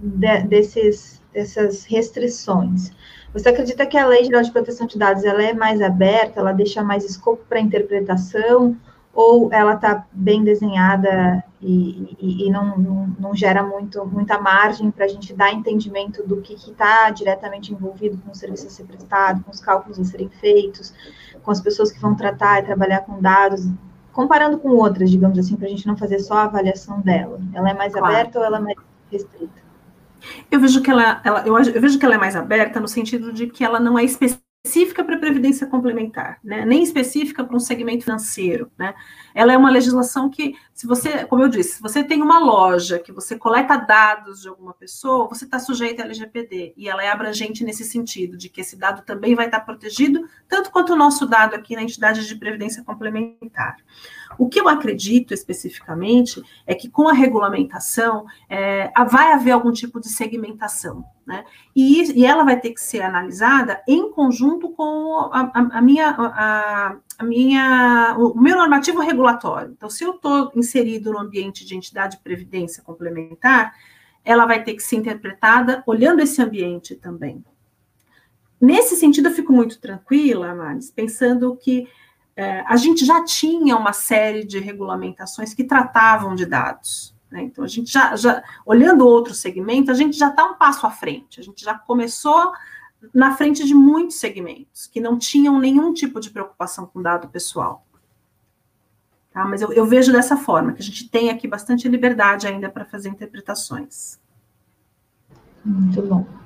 [0.00, 2.90] de, desses, dessas restrições.
[3.32, 6.52] Você acredita que a Lei Geral de Proteção de Dados ela é mais aberta, ela
[6.52, 8.76] deixa mais escopo para interpretação,
[9.16, 14.90] ou ela está bem desenhada e, e, e não, não, não, gera muito, muita margem
[14.90, 18.84] para a gente dar entendimento do que está diretamente envolvido com o serviço a ser
[18.84, 20.92] prestado, com os cálculos a serem feitos,
[21.42, 23.66] com as pessoas que vão tratar e trabalhar com dados,
[24.12, 27.40] comparando com outras, digamos assim, para a gente não fazer só a avaliação dela.
[27.54, 28.14] Ela é mais claro.
[28.14, 28.76] aberta ou ela é mais
[29.10, 29.65] restrita?
[30.50, 33.32] Eu vejo que ela, ela eu, eu, vejo que ela é mais aberta no sentido
[33.32, 36.64] de que ela não é específica para previdência complementar, né?
[36.64, 38.94] Nem específica para um segmento financeiro, né?
[39.34, 42.98] Ela é uma legislação que, se você, como eu disse, se você tem uma loja
[42.98, 47.08] que você coleta dados de alguma pessoa, você está sujeito à LGPD e ela é
[47.08, 51.26] abrangente nesse sentido de que esse dado também vai estar protegido, tanto quanto o nosso
[51.26, 53.76] dado aqui na entidade de previdência complementar.
[54.38, 60.00] O que eu acredito especificamente é que com a regulamentação é, vai haver algum tipo
[60.00, 61.44] de segmentação, né?
[61.74, 66.10] E, e, ela vai ter que ser analisada em conjunto com a, a, a minha,
[66.10, 69.72] a, a, minha, o meu normativo regulatório.
[69.76, 73.74] Então, se eu estou inserido no ambiente de entidade de previdência complementar,
[74.24, 77.44] ela vai ter que ser interpretada olhando esse ambiente também.
[78.60, 81.86] Nesse sentido, eu fico muito tranquila, Maris, pensando que
[82.36, 87.16] é, a gente já tinha uma série de regulamentações que tratavam de dados.
[87.30, 87.42] Né?
[87.44, 90.90] Então, a gente já, já, olhando outro segmento, a gente já está um passo à
[90.90, 92.52] frente, a gente já começou
[93.12, 97.86] na frente de muitos segmentos que não tinham nenhum tipo de preocupação com dado pessoal.
[99.32, 99.44] Tá?
[99.44, 102.84] Mas eu, eu vejo dessa forma, que a gente tem aqui bastante liberdade ainda para
[102.84, 104.20] fazer interpretações.
[105.64, 106.45] Muito bom.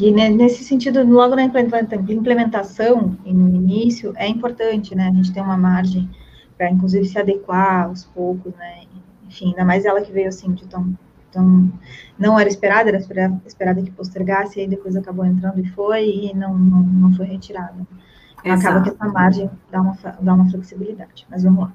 [0.00, 5.08] E nesse sentido, logo na implementação, no início, é importante, né?
[5.08, 6.08] A gente tem uma margem
[6.56, 8.84] para, inclusive, se adequar aos poucos, né?
[9.28, 10.96] Enfim, ainda mais ela que veio assim de tão.
[11.30, 11.70] tão
[12.18, 16.08] não era esperada, era esperada, esperada que postergasse, e aí depois acabou entrando e foi,
[16.08, 17.86] e não, não, não foi retirada.
[18.38, 21.26] Acaba que essa margem dá uma, dá uma flexibilidade.
[21.28, 21.72] Mas vamos lá.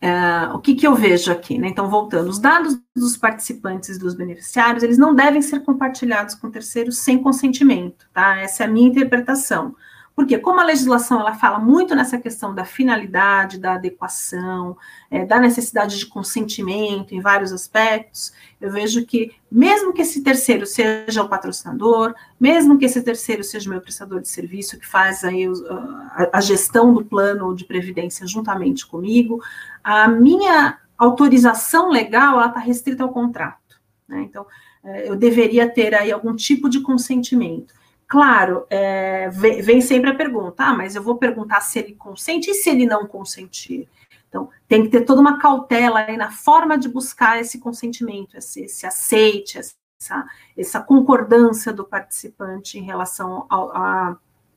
[0.00, 1.68] Uh, o que, que eu vejo aqui, né?
[1.68, 6.50] Então, voltando, os dados dos participantes e dos beneficiários, eles não devem ser compartilhados com
[6.50, 8.38] terceiros sem consentimento, tá?
[8.38, 9.74] Essa é a minha interpretação.
[10.18, 14.76] Porque como a legislação ela fala muito nessa questão da finalidade, da adequação,
[15.08, 20.66] é, da necessidade de consentimento em vários aspectos, eu vejo que mesmo que esse terceiro
[20.66, 25.22] seja o patrocinador, mesmo que esse terceiro seja o meu prestador de serviço que faz
[25.22, 29.40] aí a, a gestão do plano de previdência juntamente comigo,
[29.84, 33.80] a minha autorização legal está restrita ao contrato.
[34.08, 34.22] Né?
[34.22, 34.44] Então,
[34.82, 37.78] é, eu deveria ter aí algum tipo de consentimento.
[38.08, 42.50] Claro, é, vem, vem, sempre a pergunta, ah, mas eu vou perguntar se ele consente
[42.50, 43.86] e se ele não consentir.
[44.28, 48.62] Então, tem que ter toda uma cautela aí na forma de buscar esse consentimento, esse,
[48.62, 54.16] esse aceite, essa, essa, concordância do participante em relação ao, a,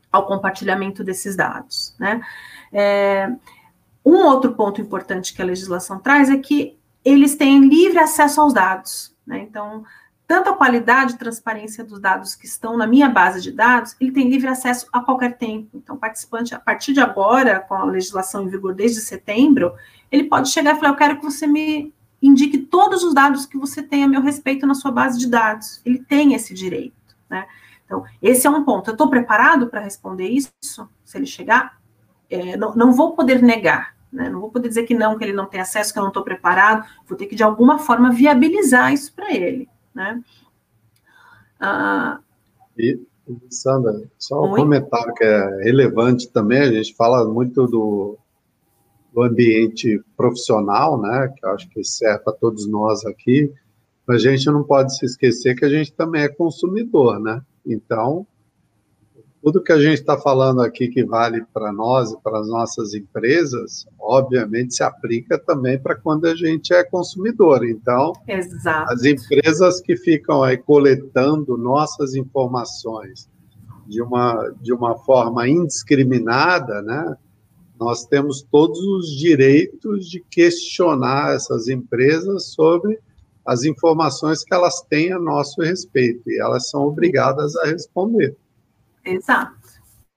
[0.09, 1.93] ao compartilhamento desses dados.
[1.99, 2.21] Né?
[2.71, 3.29] É,
[4.05, 8.53] um outro ponto importante que a legislação traz é que eles têm livre acesso aos
[8.53, 9.13] dados.
[9.25, 9.39] Né?
[9.39, 9.83] Então,
[10.31, 14.13] tanto a qualidade e transparência dos dados que estão na minha base de dados, ele
[14.13, 15.67] tem livre acesso a qualquer tempo.
[15.73, 19.73] Então, o participante, a partir de agora, com a legislação em vigor desde setembro,
[20.09, 23.57] ele pode chegar e falar: Eu quero que você me indique todos os dados que
[23.57, 25.81] você tem a meu respeito na sua base de dados.
[25.83, 26.95] Ele tem esse direito.
[27.29, 27.45] Né?
[27.85, 28.89] Então, esse é um ponto.
[28.89, 30.49] Eu estou preparado para responder isso?
[31.03, 31.77] Se ele chegar,
[32.29, 33.97] é, não, não vou poder negar.
[34.09, 34.29] Né?
[34.29, 36.23] Não vou poder dizer que não, que ele não tem acesso, que eu não estou
[36.23, 36.87] preparado.
[37.05, 39.67] Vou ter que, de alguma forma, viabilizar isso para ele.
[39.93, 40.23] Né?
[41.59, 42.19] Ah,
[42.77, 42.99] e,
[43.49, 48.17] Sandra, só um comentário que é relevante também, a gente fala muito do,
[49.13, 53.53] do ambiente profissional, né, que eu acho que serve para todos nós aqui,
[54.07, 57.41] a gente não pode se esquecer que a gente também é consumidor, né?
[57.65, 58.27] Então,
[59.41, 62.93] tudo que a gente está falando aqui que vale para nós e para as nossas
[62.93, 67.65] empresas, obviamente se aplica também para quando a gente é consumidor.
[67.65, 68.93] Então, Exato.
[68.93, 73.27] as empresas que ficam aí coletando nossas informações
[73.87, 77.15] de uma, de uma forma indiscriminada, né?
[77.79, 82.99] Nós temos todos os direitos de questionar essas empresas sobre
[83.43, 88.35] as informações que elas têm a nosso respeito, e elas são obrigadas a responder.
[89.03, 89.55] Exato.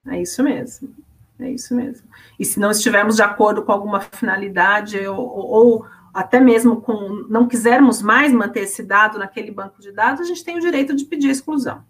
[0.06, 0.94] É isso mesmo.
[1.38, 2.06] É isso mesmo.
[2.38, 7.48] E se não estivermos de acordo com alguma finalidade, ou, ou até mesmo com não
[7.48, 11.04] quisermos mais manter esse dado naquele banco de dados, a gente tem o direito de
[11.04, 11.84] pedir exclusão.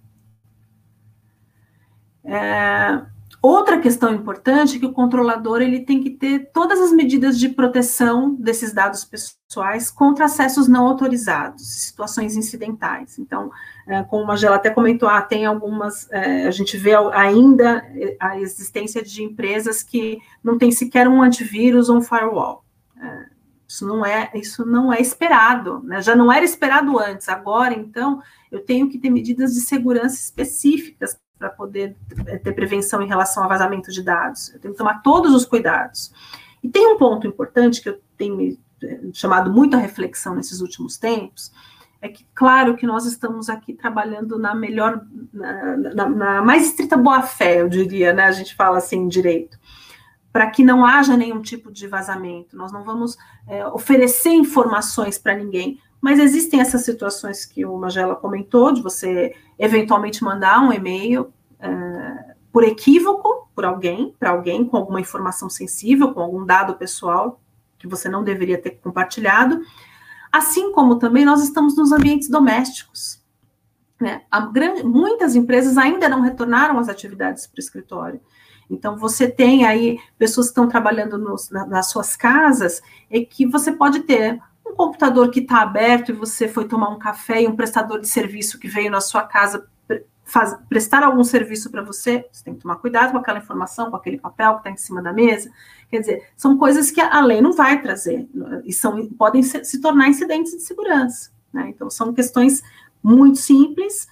[2.24, 3.05] É,
[3.47, 7.51] Outra questão importante é que o controlador ele tem que ter todas as medidas de
[7.51, 13.18] proteção desses dados pessoais contra acessos não autorizados, situações incidentais.
[13.18, 13.51] Então,
[13.86, 17.86] é, como a Magela até comentou, ah, tem algumas, é, a gente vê ainda
[18.18, 22.64] a existência de empresas que não tem sequer um antivírus ou um firewall.
[22.99, 23.26] É,
[23.68, 26.01] isso não é, isso não é esperado, né?
[26.01, 27.28] já não era esperado antes.
[27.28, 33.03] Agora, então, eu tenho que ter medidas de segurança específicas para poder eh, ter prevenção
[33.03, 34.53] em relação ao vazamento de dados.
[34.55, 36.12] Eu tenho que tomar todos os cuidados.
[36.62, 40.61] E tem um ponto importante que eu tenho me eh, chamado muito a reflexão nesses
[40.61, 41.53] últimos tempos,
[42.01, 45.01] é que, claro, que nós estamos aqui trabalhando na melhor,
[45.32, 48.24] na, na, na mais estrita boa-fé, eu diria, né?
[48.24, 49.59] A gente fala assim, direito,
[50.30, 52.57] para que não haja nenhum tipo de vazamento.
[52.57, 53.16] Nós não vamos
[53.49, 59.35] é, oferecer informações para ninguém, mas existem essas situações que o Magela comentou, de você
[59.59, 66.13] eventualmente mandar um e-mail uh, por equívoco por alguém, para alguém com alguma informação sensível,
[66.13, 67.41] com algum dado pessoal
[67.79, 69.63] que você não deveria ter compartilhado.
[70.31, 73.25] Assim como também nós estamos nos ambientes domésticos.
[73.99, 74.25] Né?
[74.53, 78.21] Grande, muitas empresas ainda não retornaram às atividades para o escritório.
[78.69, 83.73] Então, você tem aí pessoas que estão trabalhando nos, nas suas casas e que você
[83.73, 84.39] pode ter
[84.75, 88.09] um computador que está aberto e você foi tomar um café e um prestador de
[88.09, 89.66] serviço que veio na sua casa
[90.25, 93.97] faz, prestar algum serviço para você, você tem que tomar cuidado com aquela informação, com
[93.97, 95.53] aquele papel que está em cima da mesa.
[95.91, 98.29] Quer dizer, são coisas que a lei não vai trazer
[98.64, 101.31] e são, podem se, se tornar incidentes de segurança.
[101.53, 101.68] Né?
[101.68, 102.62] Então, são questões
[103.03, 104.09] muito simples,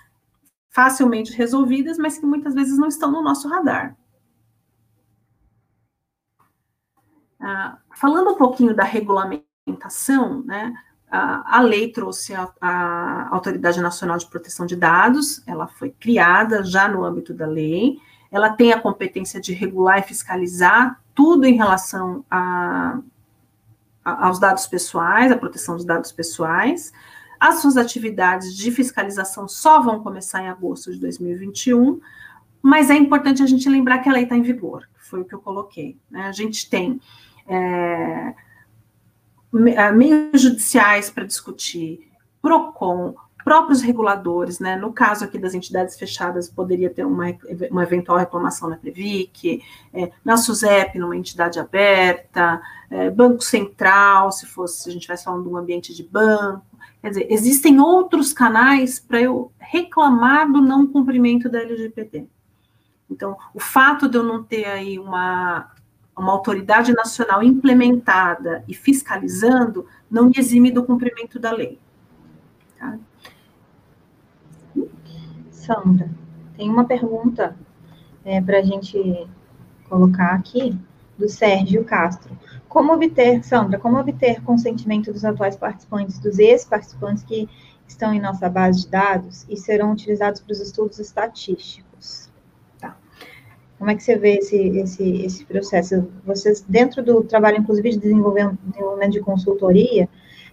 [0.69, 3.97] facilmente resolvidas, mas que muitas vezes não estão no nosso radar.
[7.41, 9.52] Ah, falando um pouquinho da regulamentação,
[10.45, 10.75] né,
[11.11, 16.65] a, a lei trouxe a, a, Autoridade Nacional de Proteção de Dados, ela foi criada
[16.65, 17.99] já no âmbito da lei,
[18.31, 22.99] ela tem a competência de regular e fiscalizar tudo em relação a,
[24.03, 26.93] aos dados pessoais, a proteção dos dados pessoais.
[27.39, 32.01] As suas atividades de fiscalização só vão começar em agosto de 2021,
[32.63, 35.35] mas é importante a gente lembrar que a lei está em vigor, foi o que
[35.35, 35.99] eu coloquei.
[36.11, 36.23] Né?
[36.23, 37.01] A gente tem.
[37.47, 38.35] É,
[39.53, 44.77] meios judiciais para discutir, PROCON, próprios reguladores, né?
[44.77, 47.27] No caso aqui das entidades fechadas, poderia ter uma,
[47.71, 54.47] uma eventual reclamação na Previc, é, na SUSEP, numa entidade aberta, é, Banco Central, se
[54.47, 56.65] fosse, se a gente estivesse falando de um ambiente de banco.
[57.01, 62.27] Quer dizer, existem outros canais para eu reclamar do não cumprimento da LGPD.
[63.11, 65.72] Então, o fato de eu não ter aí uma
[66.17, 71.79] uma autoridade nacional implementada e fiscalizando não me exime do cumprimento da lei.
[72.79, 72.99] Tá?
[75.51, 76.11] Sandra,
[76.57, 77.57] tem uma pergunta
[78.25, 79.27] é, para a gente
[79.89, 80.79] colocar aqui
[81.17, 82.37] do Sérgio Castro.
[82.69, 87.49] Como obter, Sandra, como obter consentimento dos atuais participantes, dos ex-participantes que
[87.87, 92.32] estão em nossa base de dados e serão utilizados para os estudos estatísticos?
[93.83, 96.09] Como é que você vê esse, esse, esse processo?
[96.25, 98.61] Vocês, dentro do trabalho, inclusive, de desenvolvimento,
[99.11, 100.09] de consultoria,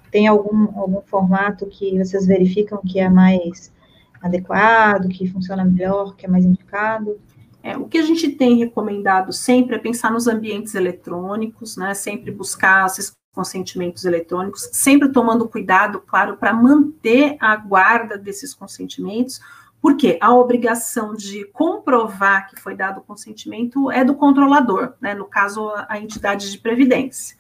[0.10, 3.72] Tem algum, algum formato que vocês verificam que é mais
[4.20, 7.20] adequado, que funciona melhor, que é mais indicado?
[7.62, 11.94] É, o que a gente tem recomendado sempre é pensar nos ambientes eletrônicos, né?
[11.94, 19.40] Sempre buscar esses consentimentos eletrônicos, sempre tomando cuidado, claro, para manter a guarda desses consentimentos,
[19.82, 25.14] porque a obrigação de comprovar que foi dado o consentimento é do controlador, né?
[25.14, 27.38] No caso, a entidade de previdência.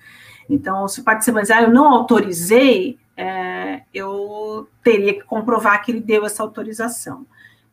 [0.50, 6.00] Então, se o participante ah, eu não autorizei, é, eu teria que comprovar que ele
[6.00, 7.26] deu essa autorização.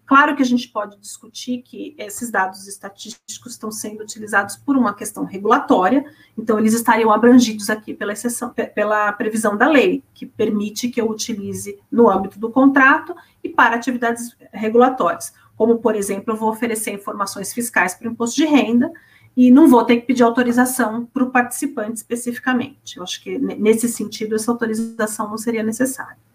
[0.07, 4.95] Claro que a gente pode discutir que esses dados estatísticos estão sendo utilizados por uma
[4.95, 6.05] questão regulatória,
[6.39, 11.11] então eles estariam abrangidos aqui pela exceção, pela previsão da lei, que permite que eu
[11.11, 16.93] utilize no âmbito do contrato e para atividades regulatórias, como, por exemplo, eu vou oferecer
[16.93, 18.93] informações fiscais para o imposto de renda
[19.37, 22.97] e não vou ter que pedir autorização para o participante especificamente.
[22.97, 26.26] Eu acho que nesse sentido essa autorização não seria necessária.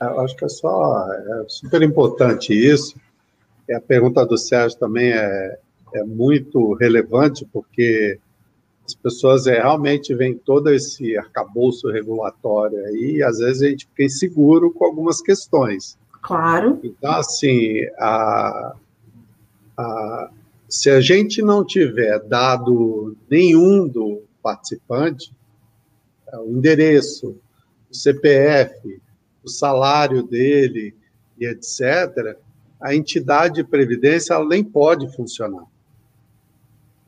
[0.00, 2.96] Eu acho que é só é super importante isso.
[3.68, 5.58] E a pergunta do Sérgio também é,
[5.94, 8.18] é muito relevante, porque
[8.86, 13.86] as pessoas é, realmente veem todo esse arcabouço regulatório aí, e às vezes a gente
[13.86, 15.98] fica inseguro com algumas questões.
[16.22, 16.78] Claro.
[16.84, 18.76] Então, assim, a,
[19.76, 20.30] a,
[20.68, 25.32] se a gente não tiver dado nenhum do participante,
[26.32, 27.36] é, o endereço,
[27.90, 29.00] o CPF,
[29.46, 30.94] o salário dele
[31.38, 32.36] e etc.,
[32.80, 35.64] a entidade de previdência ela nem pode funcionar.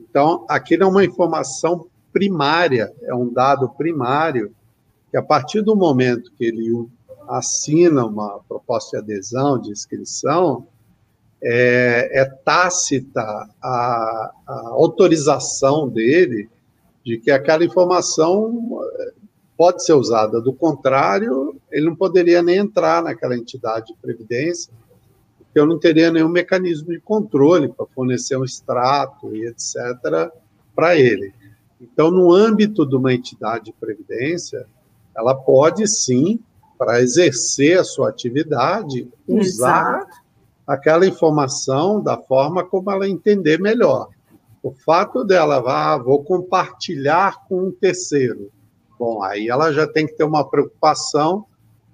[0.00, 4.54] Então, aquilo é uma informação primária, é um dado primário,
[5.10, 6.88] que a partir do momento que ele
[7.28, 10.66] assina uma proposta de adesão, de inscrição,
[11.42, 13.22] é, é tácita
[13.62, 16.48] a, a autorização dele
[17.04, 18.80] de que aquela informação
[19.58, 20.40] pode ser usada.
[20.40, 24.72] Do contrário, ele não poderia nem entrar naquela entidade de previdência,
[25.36, 30.30] porque eu não teria nenhum mecanismo de controle para fornecer um extrato e etc.
[30.76, 31.34] para ele.
[31.80, 34.64] Então, no âmbito de uma entidade de previdência,
[35.16, 36.38] ela pode sim,
[36.78, 40.16] para exercer a sua atividade, usar Exato.
[40.64, 44.08] aquela informação da forma como ela entender melhor.
[44.62, 48.52] O fato dela, ah, vou compartilhar com um terceiro,
[48.98, 51.46] Bom, aí ela já tem que ter uma preocupação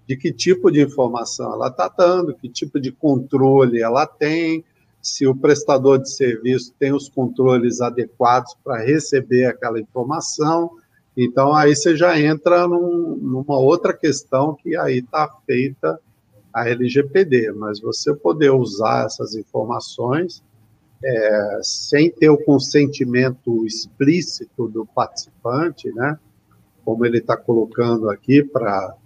[0.06, 4.64] de que tipo de informação ela está dando, que tipo de controle ela tem,
[5.00, 10.70] se o prestador de serviço tem os controles adequados para receber aquela informação.
[11.16, 16.00] Então, aí você já entra num, numa outra questão que aí está feita
[16.52, 20.42] a LGPD, mas você poder usar essas informações
[21.04, 26.18] é, sem ter o consentimento explícito do participante, né?
[26.84, 28.96] Como ele está colocando aqui, para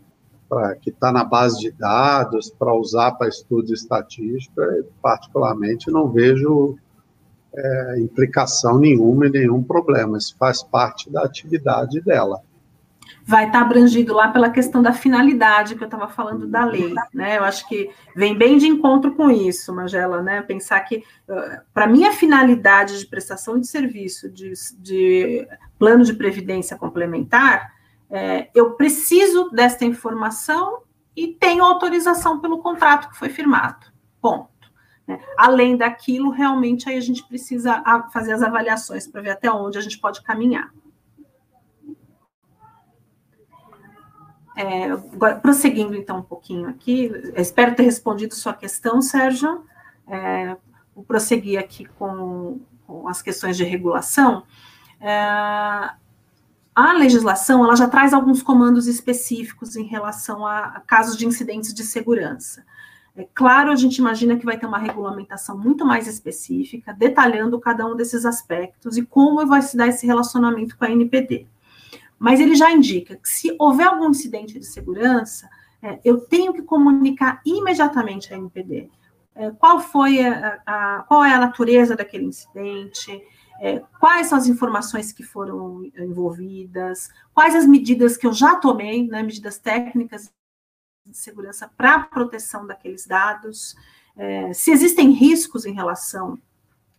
[0.80, 4.60] que está na base de dados, para usar para estudo estatístico,
[5.02, 6.76] particularmente não vejo
[7.54, 10.18] é, implicação nenhuma e nenhum problema.
[10.18, 12.40] Isso faz parte da atividade dela.
[13.28, 16.94] Vai estar tá abrangido lá pela questão da finalidade que eu estava falando da lei,
[17.12, 17.36] né?
[17.36, 20.40] Eu acho que vem bem de encontro com isso, Magela, né?
[20.40, 21.04] Pensar que,
[21.74, 25.46] para mim, a finalidade de prestação de serviço, de, de
[25.78, 27.70] plano de previdência complementar,
[28.10, 33.86] é, eu preciso desta informação e tenho autorização pelo contrato que foi firmado.
[34.22, 34.48] Ponto.
[35.06, 35.20] Né?
[35.36, 39.80] Além daquilo, realmente aí a gente precisa fazer as avaliações para ver até onde a
[39.80, 40.72] gente pode caminhar.
[44.60, 49.64] É, agora, prosseguindo então um pouquinho aqui, espero ter respondido sua questão, Sérgio.
[50.04, 50.56] É,
[50.92, 54.42] vou prosseguir aqui com, com as questões de regulação.
[55.00, 55.14] É,
[56.74, 61.72] a legislação ela já traz alguns comandos específicos em relação a, a casos de incidentes
[61.72, 62.64] de segurança.
[63.16, 67.86] É claro, a gente imagina que vai ter uma regulamentação muito mais específica, detalhando cada
[67.86, 71.46] um desses aspectos e como vai se dar esse relacionamento com a NPD.
[72.18, 75.48] Mas ele já indica que se houver algum incidente de segurança,
[75.80, 78.90] é, eu tenho que comunicar imediatamente à NPD.
[79.34, 83.22] É, qual foi a, a, qual é a natureza daquele incidente,
[83.60, 89.06] é, quais são as informações que foram envolvidas, quais as medidas que eu já tomei,
[89.06, 90.32] né, medidas técnicas
[91.06, 93.76] de segurança para a proteção daqueles dados,
[94.16, 96.38] é, se existem riscos em relação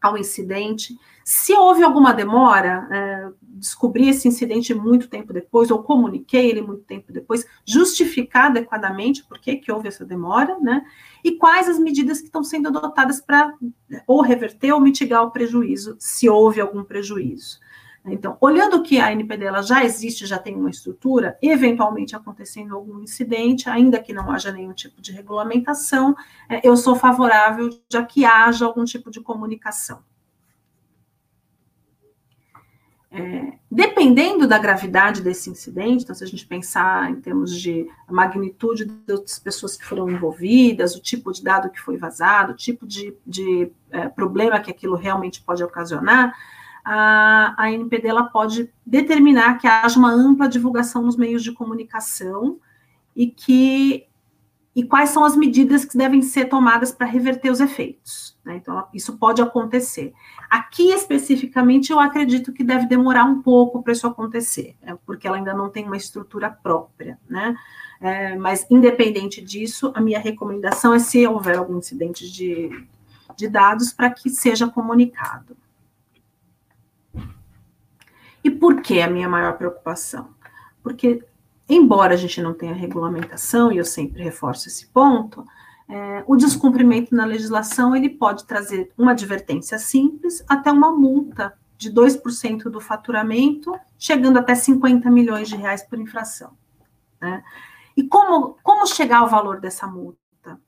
[0.01, 0.97] ao incidente.
[1.25, 2.87] Se houve alguma demora,
[3.41, 9.39] descobri esse incidente muito tempo depois, ou comuniquei ele muito tempo depois, justificar adequadamente por
[9.39, 10.83] que, que houve essa demora, né?
[11.23, 13.53] E quais as medidas que estão sendo adotadas para
[14.07, 17.59] ou reverter ou mitigar o prejuízo, se houve algum prejuízo.
[18.05, 23.01] Então, olhando que a NPD ela já existe, já tem uma estrutura, eventualmente acontecendo algum
[23.01, 26.15] incidente, ainda que não haja nenhum tipo de regulamentação,
[26.47, 30.01] é, eu sou favorável de que haja algum tipo de comunicação.
[33.11, 38.85] É, dependendo da gravidade desse incidente, então, se a gente pensar em termos de magnitude
[38.85, 43.15] das pessoas que foram envolvidas, o tipo de dado que foi vazado, o tipo de,
[43.25, 46.35] de é, problema que aquilo realmente pode ocasionar,
[46.85, 52.59] a, a NPD ela pode determinar que haja uma ampla divulgação nos meios de comunicação
[53.15, 54.07] e que
[54.75, 58.37] e quais são as medidas que devem ser tomadas para reverter os efeitos.
[58.45, 58.57] Né?
[58.57, 60.13] Então, isso pode acontecer.
[60.49, 64.97] Aqui, especificamente, eu acredito que deve demorar um pouco para isso acontecer, né?
[65.05, 67.19] porque ela ainda não tem uma estrutura própria.
[67.27, 67.55] Né?
[67.99, 72.69] É, mas, independente disso, a minha recomendação é, se houver algum incidente de,
[73.35, 75.57] de dados, para que seja comunicado.
[78.43, 80.29] E por que a minha maior preocupação?
[80.81, 81.23] Porque
[81.69, 85.45] embora a gente não tenha regulamentação, e eu sempre reforço esse ponto,
[85.87, 91.91] é, o descumprimento na legislação ele pode trazer uma advertência simples até uma multa de
[91.91, 96.51] 2% do faturamento, chegando até 50 milhões de reais por infração.
[97.21, 97.43] Né?
[97.95, 100.19] E como, como chegar ao valor dessa multa?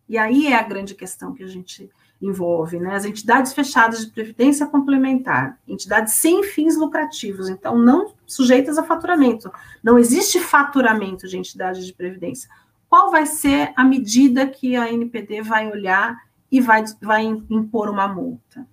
[0.08, 1.90] E aí é a grande questão que a gente
[2.22, 2.96] envolve, né?
[2.96, 9.52] As entidades fechadas de previdência complementar, entidades sem fins lucrativos, então não sujeitas a faturamento.
[9.84, 12.50] Não existe faturamento de entidade de previdência.
[12.88, 16.16] Qual vai ser a medida que a NPD vai olhar
[16.52, 18.68] e vai, vai impor uma multa?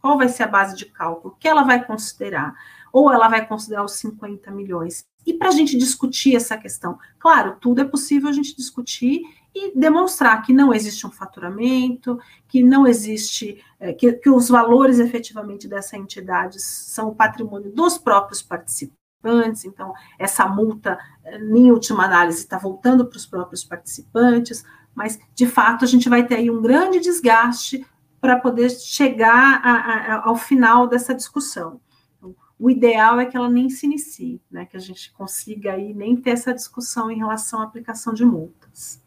[0.00, 1.34] Qual vai ser a base de cálculo?
[1.34, 2.54] O que ela vai considerar?
[2.92, 5.06] Ou ela vai considerar os 50 milhões?
[5.26, 6.98] E para a gente discutir essa questão?
[7.18, 9.22] Claro, tudo é possível a gente discutir
[9.54, 14.98] e demonstrar que não existe um faturamento, que não existe, é, que, que os valores
[14.98, 22.40] efetivamente dessa entidade são o patrimônio dos próprios participantes, então essa multa, em última análise,
[22.40, 26.60] está voltando para os próprios participantes, mas de fato a gente vai ter aí um
[26.60, 27.86] grande desgaste
[28.20, 31.80] para poder chegar a, a, ao final dessa discussão.
[32.16, 35.94] Então, o ideal é que ela nem se inicie, né, que a gente consiga aí
[35.94, 39.03] nem ter essa discussão em relação à aplicação de multas.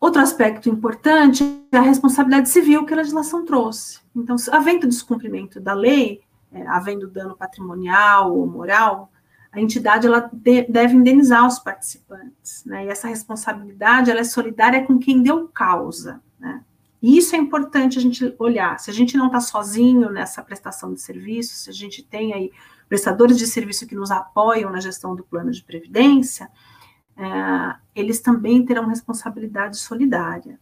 [0.00, 3.98] Outro aspecto importante é a responsabilidade civil que a legislação trouxe.
[4.14, 6.20] Então, havendo descumprimento da lei,
[6.52, 9.10] é, havendo dano patrimonial ou moral,
[9.50, 12.86] a entidade ela de, deve indenizar os participantes, né?
[12.86, 16.62] E essa responsabilidade ela é solidária com quem deu causa, né?
[17.02, 18.78] E isso é importante a gente olhar.
[18.78, 22.52] Se a gente não está sozinho nessa prestação de serviço, se a gente tem aí
[22.88, 26.50] prestadores de serviço que nos apoiam na gestão do plano de previdência,
[27.18, 30.58] é, eles também terão responsabilidade solidária.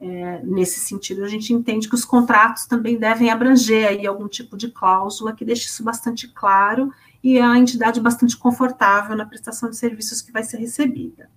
[0.00, 4.56] É, nesse sentido, a gente entende que os contratos também devem abranger aí algum tipo
[4.56, 6.92] de cláusula que deixe isso bastante claro
[7.22, 11.30] e a entidade bastante confortável na prestação de serviços que vai ser recebida.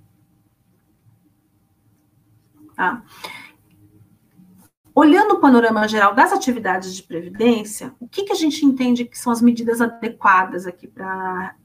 [2.76, 3.04] Tá?
[4.96, 9.20] Olhando o panorama geral das atividades de previdência, o que, que a gente entende que
[9.20, 11.56] são as medidas adequadas aqui para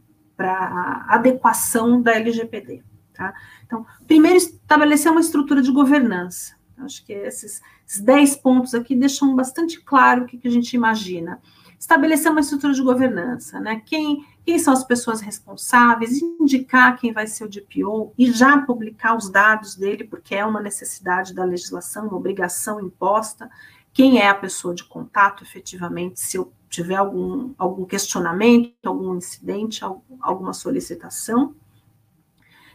[1.09, 2.90] adequação da LGPD?
[3.21, 3.35] Tá?
[3.67, 6.55] Então, primeiro, estabelecer uma estrutura de governança.
[6.79, 10.73] Acho que esses, esses 10 pontos aqui deixam bastante claro o que, que a gente
[10.73, 11.39] imagina.
[11.79, 13.83] Estabelecer uma estrutura de governança, né?
[13.85, 19.15] Quem, quem são as pessoas responsáveis, indicar quem vai ser o DPO e já publicar
[19.15, 23.51] os dados dele, porque é uma necessidade da legislação, uma obrigação imposta.
[23.93, 29.85] Quem é a pessoa de contato, efetivamente, se eu tiver algum, algum questionamento, algum incidente,
[30.23, 31.55] alguma solicitação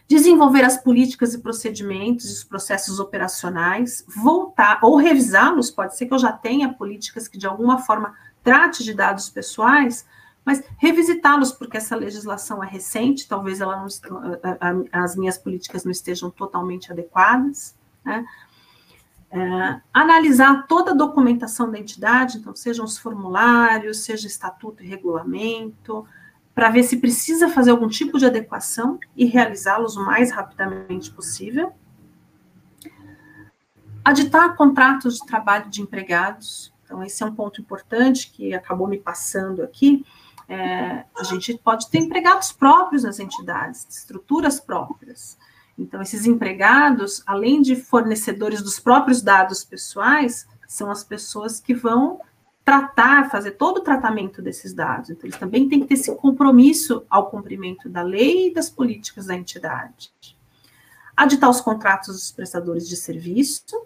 [0.08, 6.20] desenvolver as políticas e procedimentos os processos operacionais, voltar ou revisá-los, pode ser que eu
[6.20, 8.14] já tenha políticas que de alguma forma
[8.44, 10.06] trate de dados pessoais,
[10.46, 13.88] mas revisitá-los porque essa legislação é recente, talvez ela não,
[14.92, 18.24] as minhas políticas não estejam totalmente adequadas, né?
[19.32, 26.08] É, analisar toda a documentação da entidade, então sejam os formulários, seja estatuto e regulamento,
[26.56, 31.74] para ver se precisa fazer algum tipo de adequação e realizá-los o mais rapidamente possível.
[34.04, 36.74] Aditar contratos de trabalho de empregados.
[36.84, 40.06] Então, esse é um ponto importante que acabou me passando aqui.
[40.48, 45.38] É, a gente pode ter empregados próprios nas entidades, estruturas próprias.
[45.78, 52.22] Então, esses empregados, além de fornecedores dos próprios dados pessoais, são as pessoas que vão
[52.66, 55.12] tratar, fazer todo o tratamento desses dados.
[55.12, 59.28] Então, eles também têm que ter esse compromisso ao cumprimento da lei e das políticas
[59.28, 60.12] da entidade.
[61.16, 63.86] Aditar os contratos dos prestadores de serviço.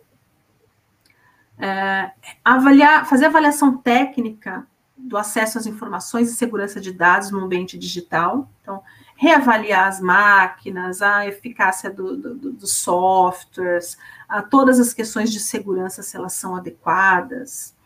[1.58, 2.12] É,
[2.44, 4.66] avaliar, fazer avaliação técnica
[4.98, 8.50] do acesso às informações e segurança de dados no ambiente digital.
[8.62, 8.82] Então,
[9.18, 13.98] reavaliar as máquinas, a eficácia do, do, dos softwares,
[14.30, 17.78] a todas as questões de segurança, se elas são adequadas.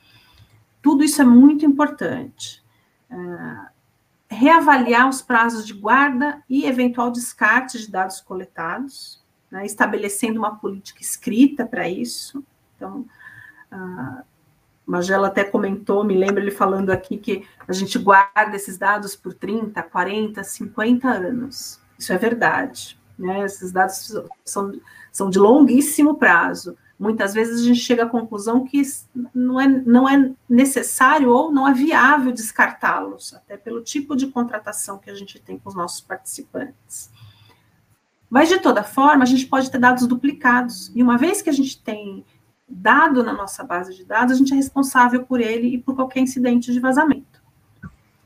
[0.83, 2.61] Tudo isso é muito importante.
[3.09, 3.15] É,
[4.27, 11.01] reavaliar os prazos de guarda e eventual descarte de dados coletados, né, estabelecendo uma política
[11.01, 12.43] escrita para isso.
[12.75, 13.05] Então,
[13.71, 14.23] a
[14.85, 19.33] Magela até comentou, me lembro ele falando aqui que a gente guarda esses dados por
[19.33, 21.79] 30, 40, 50 anos.
[21.97, 22.99] Isso é verdade.
[23.17, 23.45] Né?
[23.45, 24.73] Esses dados são,
[25.11, 26.75] são de longuíssimo prazo.
[27.03, 28.81] Muitas vezes a gente chega à conclusão que
[29.35, 34.97] não é, não é necessário ou não é viável descartá-los, até pelo tipo de contratação
[34.97, 37.11] que a gente tem com os nossos participantes.
[38.29, 40.93] Mas, de toda forma, a gente pode ter dados duplicados.
[40.95, 42.25] E uma vez que a gente tem
[42.69, 46.21] dado na nossa base de dados, a gente é responsável por ele e por qualquer
[46.21, 47.43] incidente de vazamento.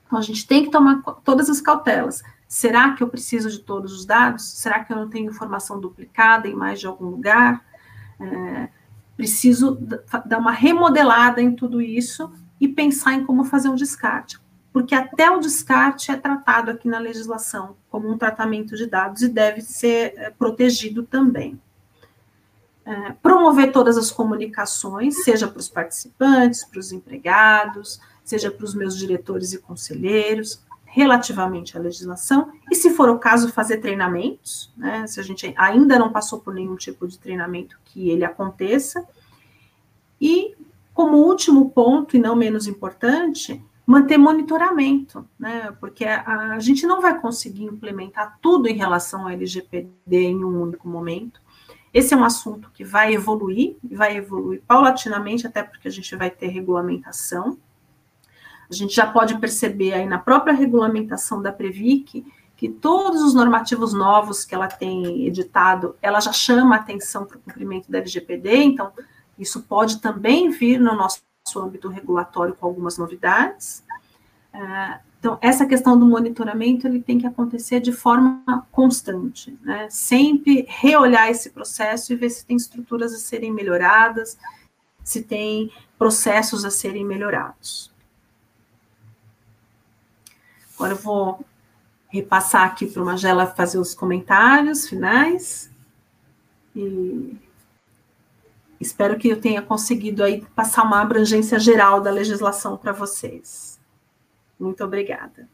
[0.05, 2.21] Então, a gente tem que tomar todas as cautelas.
[2.47, 4.47] Será que eu preciso de todos os dados?
[4.47, 7.65] Será que eu não tenho informação duplicada em mais de algum lugar?
[8.19, 8.69] É,
[9.15, 9.77] preciso
[10.25, 12.31] dar uma remodelada em tudo isso
[12.61, 14.39] e pensar em como fazer um descarte,
[14.71, 19.27] porque até o descarte é tratado aqui na legislação como um tratamento de dados e
[19.27, 21.59] deve ser é, protegido também.
[22.85, 28.73] É, promover todas as comunicações, seja para os participantes, para os empregados, seja para os
[28.73, 35.05] meus diretores e conselheiros, relativamente à legislação, e se for o caso, fazer treinamentos, né,
[35.05, 39.05] se a gente ainda não passou por nenhum tipo de treinamento, que ele aconteça.
[40.19, 40.55] E,
[40.93, 47.01] como último ponto, e não menos importante, manter monitoramento, né, porque a, a gente não
[47.01, 51.39] vai conseguir implementar tudo em relação ao LGPD em um único momento.
[51.93, 56.29] Esse é um assunto que vai evoluir, vai evoluir paulatinamente, até porque a gente vai
[56.29, 57.57] ter regulamentação,
[58.69, 62.25] a gente já pode perceber aí na própria regulamentação da Previc
[62.55, 67.39] que todos os normativos novos que ela tem editado, ela já chama atenção para o
[67.39, 68.91] cumprimento da LGPD, então
[69.37, 71.21] isso pode também vir no nosso
[71.55, 73.83] âmbito regulatório com algumas novidades.
[74.51, 79.87] É, então, essa questão do monitoramento ele tem que acontecer de forma constante, né?
[79.89, 84.37] Sempre reolhar esse processo e ver se tem estruturas a serem melhoradas,
[85.03, 87.91] se tem processos a serem melhorados.
[90.77, 91.43] Agora eu vou
[92.07, 95.71] repassar aqui para o Magela fazer os comentários finais.
[96.75, 97.35] E
[98.79, 103.79] espero que eu tenha conseguido aí passar uma abrangência geral da legislação para vocês.
[104.59, 105.49] Muito obrigada.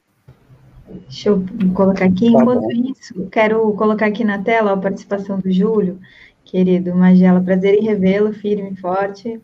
[0.87, 1.43] Deixa eu
[1.73, 2.31] colocar aqui.
[2.31, 5.99] Tá Enquanto isso, quero colocar aqui na tela a participação do Júlio,
[6.43, 7.41] querido Magela.
[7.41, 9.41] Prazer em revê-lo, firme e forte.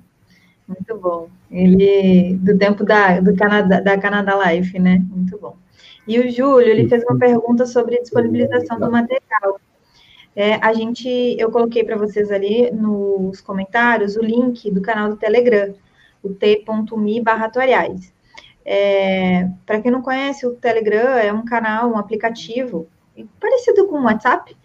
[0.67, 1.29] Muito bom.
[1.49, 5.03] Ele, do tempo da, do Canadá, da Canadá Life, né?
[5.09, 5.57] Muito bom.
[6.09, 9.61] E o Júlio, ele fez uma pergunta sobre disponibilização do material.
[10.35, 11.07] É, a gente,
[11.37, 15.71] eu coloquei para vocês ali nos comentários o link do canal do Telegram,
[16.23, 17.51] o t.me barra.
[18.65, 22.87] É, para quem não conhece, o Telegram é um canal, um aplicativo
[23.39, 24.57] parecido com o WhatsApp,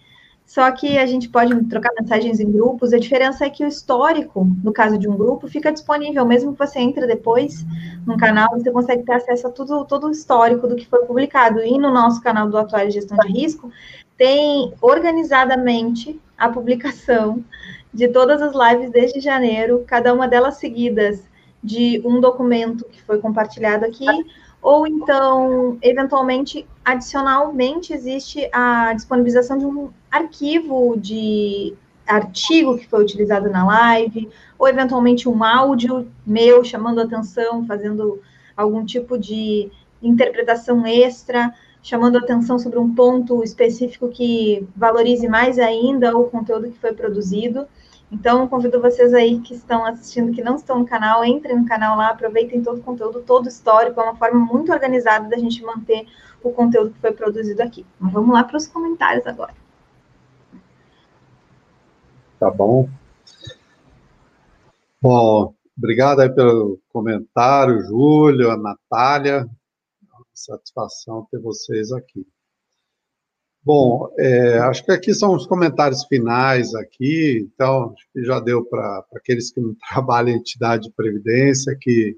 [0.47, 2.93] só que a gente pode trocar mensagens em grupos.
[2.93, 6.59] A diferença é que o histórico, no caso de um grupo, fica disponível, mesmo que
[6.59, 7.65] você entre depois
[8.07, 11.63] no canal, você consegue ter acesso a tudo, todo o histórico do que foi publicado.
[11.63, 13.73] E no nosso canal do Atuário Gestão de Risco,
[14.17, 17.43] tem organizadamente a publicação
[17.93, 21.23] de todas as lives desde janeiro, cada uma delas seguidas
[21.63, 24.07] de um documento que foi compartilhado aqui,
[24.65, 31.75] ou então, eventualmente, adicionalmente, existe a disponibilização de um arquivo de
[32.07, 38.23] artigo que foi utilizado na live, ou eventualmente um áudio meu chamando atenção, fazendo
[38.57, 39.71] algum tipo de
[40.03, 46.79] interpretação extra, chamando atenção sobre um ponto específico que valorize mais ainda o conteúdo que
[46.79, 47.67] foi produzido.
[48.11, 51.97] Então, convido vocês aí que estão assistindo, que não estão no canal, entrem no canal
[51.97, 56.07] lá, aproveitem todo o conteúdo, todo histórico, é uma forma muito organizada da gente manter
[56.43, 57.85] o conteúdo que foi produzido aqui.
[57.99, 59.55] Mas vamos lá para os comentários agora.
[62.39, 62.89] Tá bom.
[65.01, 69.49] Bom, obrigado aí pelo comentário, Júlio, a Natália.
[70.33, 72.27] Satisfação ter vocês aqui.
[73.65, 78.63] Bom, é, acho que aqui são os comentários finais aqui, então acho que já deu
[78.63, 82.15] para aqueles que não trabalham em entidade de previdência, que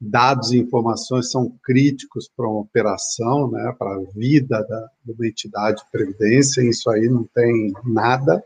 [0.00, 5.26] dados e informações são críticos para uma operação, né, para a vida da, de uma
[5.26, 8.40] entidade de previdência, isso aí não tem nada.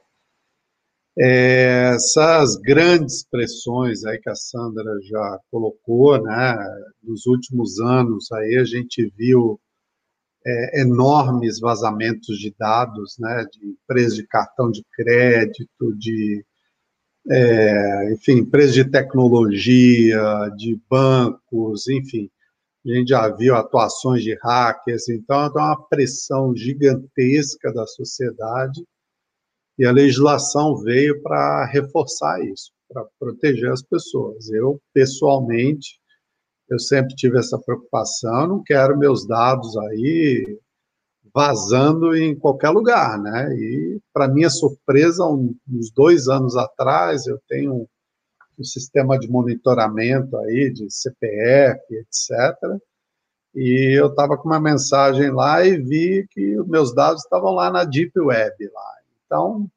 [1.19, 6.57] É, essas grandes pressões aí que a Sandra já colocou, né,
[7.03, 9.61] nos últimos anos aí a gente viu
[10.47, 16.45] é, enormes vazamentos de dados, né, de empresas de cartão de crédito, de
[17.31, 22.29] é, enfim, empresas de tecnologia, de bancos, enfim,
[22.85, 28.85] a gente já viu atuações de hackers, então é uma pressão gigantesca da sociedade
[29.79, 34.51] e a legislação veio para reforçar isso, para proteger as pessoas.
[34.51, 36.01] Eu, pessoalmente,
[36.73, 40.59] eu sempre tive essa preocupação, não quero meus dados aí
[41.35, 43.55] vazando em qualquer lugar, né?
[43.55, 50.71] E, para minha surpresa, uns dois anos atrás, eu tenho um, sistema de monitoramento aí
[50.73, 52.81] de CPF, etc.,
[53.55, 57.71] e eu estava com uma mensagem lá e vi que os meus dados estavam lá
[57.71, 58.95] na Deep Web lá.
[59.27, 59.69] Então,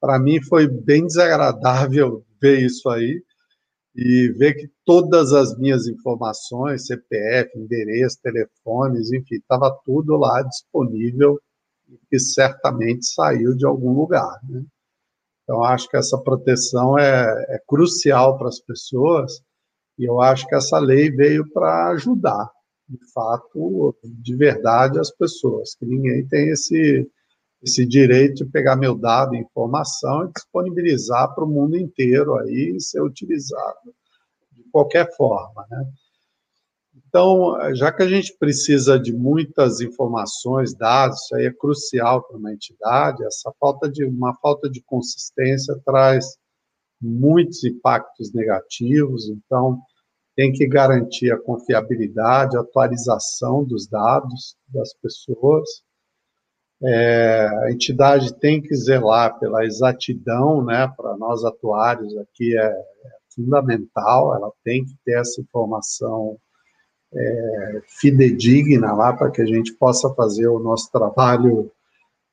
[0.00, 3.22] para mim foi bem desagradável ver isso aí
[3.94, 11.40] e ver que todas as minhas informações, CPF, endereço, telefones, enfim, estava tudo lá disponível
[12.10, 14.40] e certamente saiu de algum lugar.
[14.48, 14.64] Né?
[15.44, 19.40] Então, acho que essa proteção é, é crucial para as pessoas
[19.98, 22.50] e eu acho que essa lei veio para ajudar,
[22.88, 27.08] de fato, de verdade, as pessoas, que ninguém tem esse,
[27.64, 33.00] esse direito de pegar meu dado, informação e disponibilizar para o mundo inteiro aí ser
[33.00, 33.94] utilizado
[34.52, 35.86] de qualquer forma, né?
[37.08, 42.36] Então, já que a gente precisa de muitas informações, dados, isso aí é crucial para
[42.36, 46.36] uma entidade, essa falta de uma falta de consistência traz
[47.00, 49.80] muitos impactos negativos, então
[50.36, 55.82] tem que garantir a confiabilidade, a atualização dos dados das pessoas,
[56.86, 62.74] é, a entidade tem que zelar pela exatidão, né, para nós atuários aqui é, é,
[63.34, 66.36] fundamental, ela tem que ter essa informação
[67.14, 71.70] é, fidedigna lá para que a gente possa fazer o nosso trabalho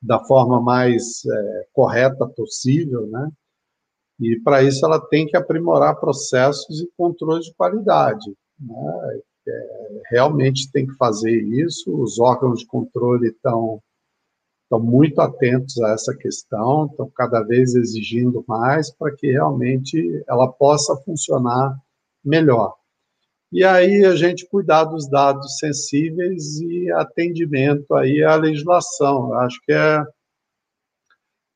[0.02, 3.30] da forma mais é, correta possível, né?
[4.20, 8.30] E para isso ela tem que aprimorar processos e controles de qualidade.
[8.60, 9.20] Né?
[9.48, 11.92] É, realmente tem que fazer isso.
[12.00, 13.82] Os órgãos de controle estão
[14.72, 20.50] estão muito atentos a essa questão, estão cada vez exigindo mais para que realmente ela
[20.50, 21.78] possa funcionar
[22.24, 22.74] melhor.
[23.52, 29.28] E aí a gente cuidar dos dados sensíveis e atendimento aí à legislação.
[29.28, 30.02] Eu acho que é,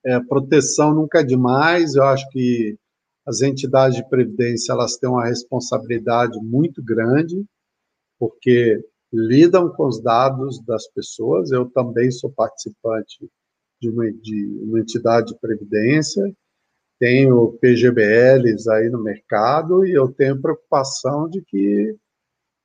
[0.05, 1.95] é proteção nunca é demais.
[1.95, 2.77] Eu acho que
[3.27, 7.43] as entidades de previdência elas têm uma responsabilidade muito grande,
[8.19, 8.79] porque
[9.17, 11.51] lidam com os dados das pessoas.
[11.51, 13.29] Eu também sou participante
[13.81, 16.23] de uma, de uma entidade de previdência,
[16.99, 21.95] tenho PGBLs aí no mercado e eu tenho preocupação de que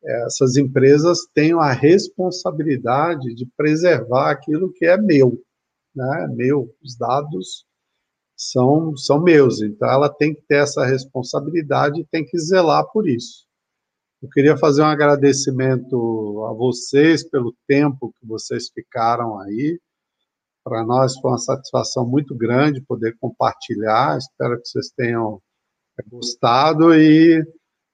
[0.04, 5.40] essas empresas tenham a responsabilidade de preservar aquilo que é meu,
[5.96, 6.28] né?
[6.34, 7.66] Meu, os dados
[8.36, 13.08] são são meus, então ela tem que ter essa responsabilidade e tem que zelar por
[13.08, 13.46] isso.
[14.22, 19.80] Eu queria fazer um agradecimento a vocês pelo tempo que vocês ficaram aí.
[20.64, 24.20] Para nós foi uma satisfação muito grande poder compartilhar.
[24.20, 25.42] Espero que vocês tenham
[26.08, 27.44] gostado e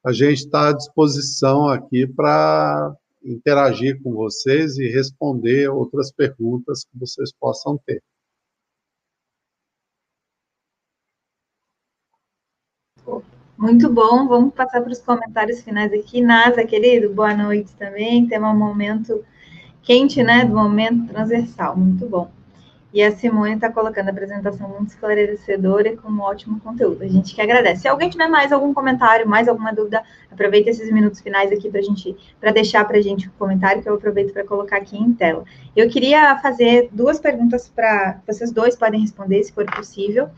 [0.06, 2.94] a gente está à disposição aqui para
[3.24, 8.04] interagir com vocês e responder outras perguntas que vocês possam ter.
[13.58, 16.22] Muito bom, vamos passar para os comentários finais aqui.
[16.22, 18.28] Nasa, querido, boa noite também.
[18.28, 19.26] Tem um momento
[19.82, 20.46] quente, né?
[20.46, 22.30] Do momento transversal, muito bom.
[22.94, 27.04] E a Simone está colocando a apresentação muito esclarecedora e com um ótimo conteúdo.
[27.04, 27.82] A gente que agradece.
[27.82, 31.82] Se alguém tiver mais algum comentário, mais alguma dúvida, aproveita esses minutos finais aqui para
[31.82, 34.96] gente, para deixar para a gente o um comentário que eu aproveito para colocar aqui
[34.96, 35.44] em tela.
[35.76, 40.30] Eu queria fazer duas perguntas para vocês dois podem responder, se for possível.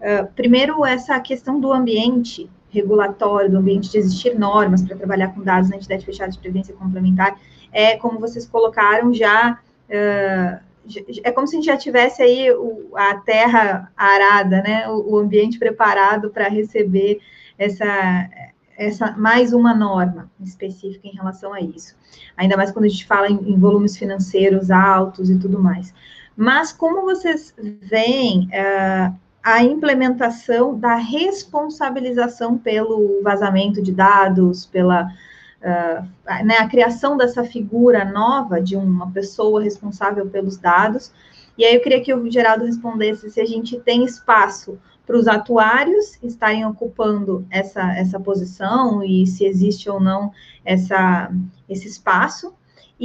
[0.00, 5.42] Uh, primeiro, essa questão do ambiente regulatório, do ambiente de existir normas para trabalhar com
[5.42, 7.38] dados na entidade fechada de previdência complementar,
[7.72, 9.58] é, como vocês colocaram, já.
[9.88, 10.74] Uh,
[11.22, 15.18] é como se a gente já tivesse aí o, a terra arada, né, o, o
[15.18, 17.20] ambiente preparado para receber
[17.58, 18.28] essa,
[18.76, 21.96] essa mais uma norma específica em relação a isso.
[22.36, 25.94] Ainda mais quando a gente fala em, em volumes financeiros altos e tudo mais.
[26.36, 29.14] Mas como vocês veem uh,
[29.44, 35.12] a implementação da responsabilização pelo vazamento de dados, pela
[35.60, 41.12] uh, né, a criação dessa figura nova de uma pessoa responsável pelos dados.
[41.58, 45.28] E aí eu queria que o Geraldo respondesse se a gente tem espaço para os
[45.28, 50.32] atuários estarem ocupando essa, essa posição e se existe ou não
[50.64, 51.30] essa,
[51.68, 52.54] esse espaço.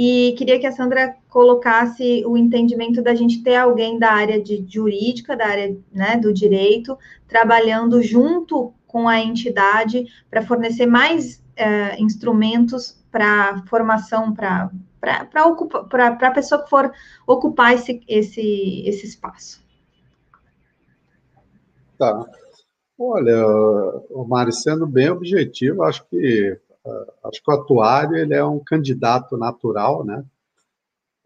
[0.02, 4.64] E queria que a Sandra colocasse o entendimento da gente ter alguém da área de
[4.66, 6.96] jurídica, da área né, do direito,
[7.28, 14.70] trabalhando junto com a entidade para fornecer mais é, instrumentos para formação, para
[15.02, 16.90] a pessoa que for
[17.26, 19.62] ocupar esse, esse, esse espaço.
[21.98, 22.24] Tá.
[22.98, 23.36] Olha,
[24.26, 26.58] Mari, sendo bem objetivo, acho que
[27.24, 30.24] acho que o atuário ele é um candidato natural, né?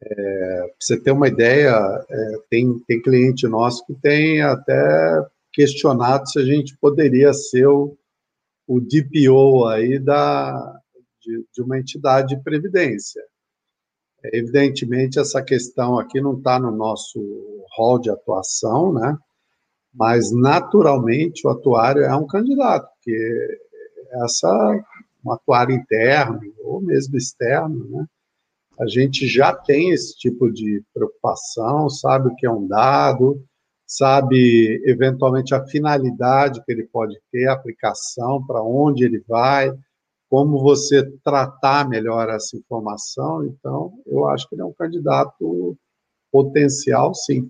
[0.02, 1.70] É, para você ter uma ideia,
[2.08, 7.96] é, tem, tem cliente nosso que tem até questionado se a gente poderia ser o,
[8.66, 10.80] o DPO aí da,
[11.22, 13.22] de, de uma entidade de previdência.
[14.24, 17.20] É, evidentemente, essa questão aqui não está no nosso
[17.76, 19.16] rol de atuação, né?
[19.92, 23.60] Mas, naturalmente, o atuário é um candidato, porque
[24.24, 24.84] essa,
[25.24, 28.06] um atuário interno ou mesmo externo, né?
[28.78, 33.40] A gente já tem esse tipo de preocupação, sabe o que é um dado,
[33.86, 39.72] sabe eventualmente a finalidade que ele pode ter, a aplicação, para onde ele vai,
[40.28, 43.44] como você tratar melhor essa informação.
[43.44, 45.76] Então, eu acho que ele é um candidato
[46.32, 47.48] potencial, sim.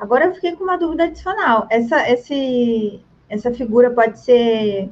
[0.00, 1.68] Agora eu fiquei com uma dúvida adicional.
[1.70, 4.90] Essa, esse, essa figura pode ser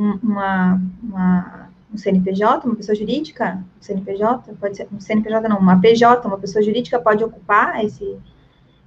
[0.00, 3.62] um, uma, uma, um CNPJ, uma pessoa jurídica?
[3.78, 4.54] Um CNPJ?
[4.54, 8.16] Pode ser um CNPJ, não, uma PJ, uma pessoa jurídica pode ocupar esse,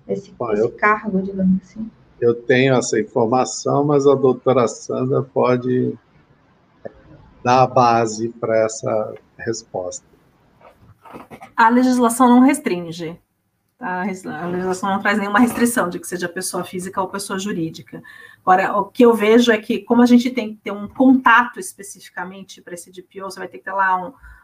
[0.07, 1.89] esse, Bom, esse eu, cargo, digamos assim?
[2.19, 5.95] Eu tenho essa informação, mas a doutora Sandra pode
[7.43, 10.05] dar a base para essa resposta.
[11.55, 13.19] A legislação não restringe.
[13.77, 14.01] Tá?
[14.01, 18.01] A legislação não traz nenhuma restrição de que seja pessoa física ou pessoa jurídica.
[18.45, 21.61] Agora, o que eu vejo é que, como a gente tem que ter um contato
[21.61, 23.95] especificamente para esse DPO, você vai ter que ter lá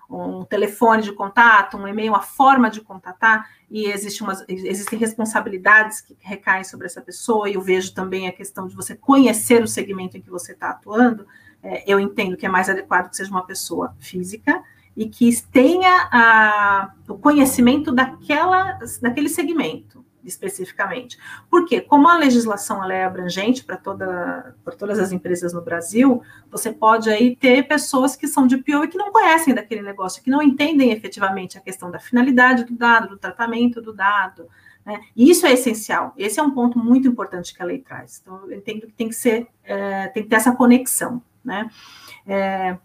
[0.10, 4.98] um, um telefone de contato, um e-mail, uma forma de contatar, e existe umas, existem
[4.98, 9.62] responsabilidades que recaem sobre essa pessoa, e eu vejo também a questão de você conhecer
[9.62, 11.28] o segmento em que você está atuando,
[11.62, 14.64] é, eu entendo que é mais adequado que seja uma pessoa física
[14.96, 21.18] e que tenha a, o conhecimento daquela, daquele segmento especificamente.
[21.50, 26.72] Porque, como a legislação ela é abrangente para toda, todas as empresas no Brasil, você
[26.72, 30.30] pode aí ter pessoas que são de PO e que não conhecem daquele negócio, que
[30.30, 34.48] não entendem efetivamente a questão da finalidade do dado, do tratamento do dado.
[34.86, 35.02] Né?
[35.16, 36.14] E isso é essencial.
[36.18, 38.22] Esse é um ponto muito importante que a lei traz.
[38.22, 41.22] Então, eu entendo que tem que ser, é, tem que ter essa conexão.
[41.44, 41.70] Né?
[42.26, 42.78] É,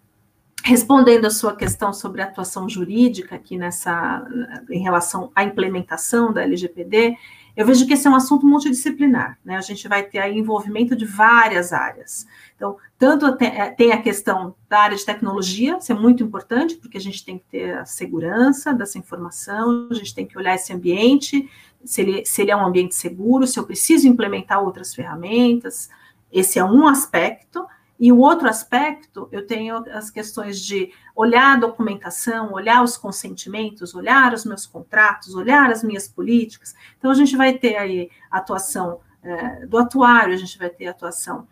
[0.65, 4.27] respondendo a sua questão sobre a atuação jurídica aqui nessa,
[4.71, 7.15] em relação à implementação da LGPD,
[7.55, 9.59] eu vejo que esse é um assunto multidisciplinar, né?
[9.59, 12.27] A gente vai ter aí envolvimento de várias áreas.
[12.57, 13.37] Então, tanto
[13.77, 17.39] tem a questão da área de tecnologia, isso é muito importante, porque a gente tem
[17.39, 21.49] que ter a segurança dessa informação, a gente tem que olhar esse ambiente,
[21.85, 25.91] se ele, se ele é um ambiente seguro, se eu preciso implementar outras ferramentas,
[26.33, 27.67] esse é um aspecto.
[27.99, 33.95] E o outro aspecto, eu tenho as questões de olhar a documentação, olhar os consentimentos,
[33.95, 36.75] olhar os meus contratos, olhar as minhas políticas.
[36.99, 41.47] Então, a gente vai ter aí atuação é, do atuário, a gente vai ter atuação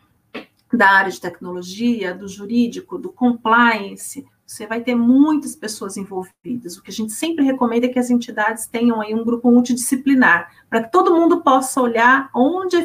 [0.72, 4.26] da área de tecnologia, do jurídico, do compliance.
[4.44, 6.76] Você vai ter muitas pessoas envolvidas.
[6.76, 10.50] O que a gente sempre recomenda é que as entidades tenham aí um grupo multidisciplinar,
[10.68, 12.76] para que todo mundo possa olhar onde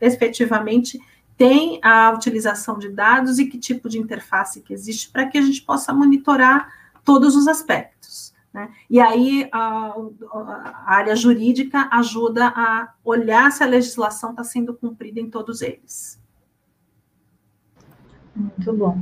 [0.00, 0.98] efetivamente
[1.36, 5.42] tem a utilização de dados e que tipo de interface que existe para que a
[5.42, 6.72] gente possa monitorar
[7.04, 8.34] todos os aspectos.
[8.52, 8.70] Né?
[8.88, 9.94] E aí a,
[10.32, 16.18] a, área jurídica ajuda a olhar se a legislação está sendo cumprida em todos eles.
[18.34, 18.98] Muito bom.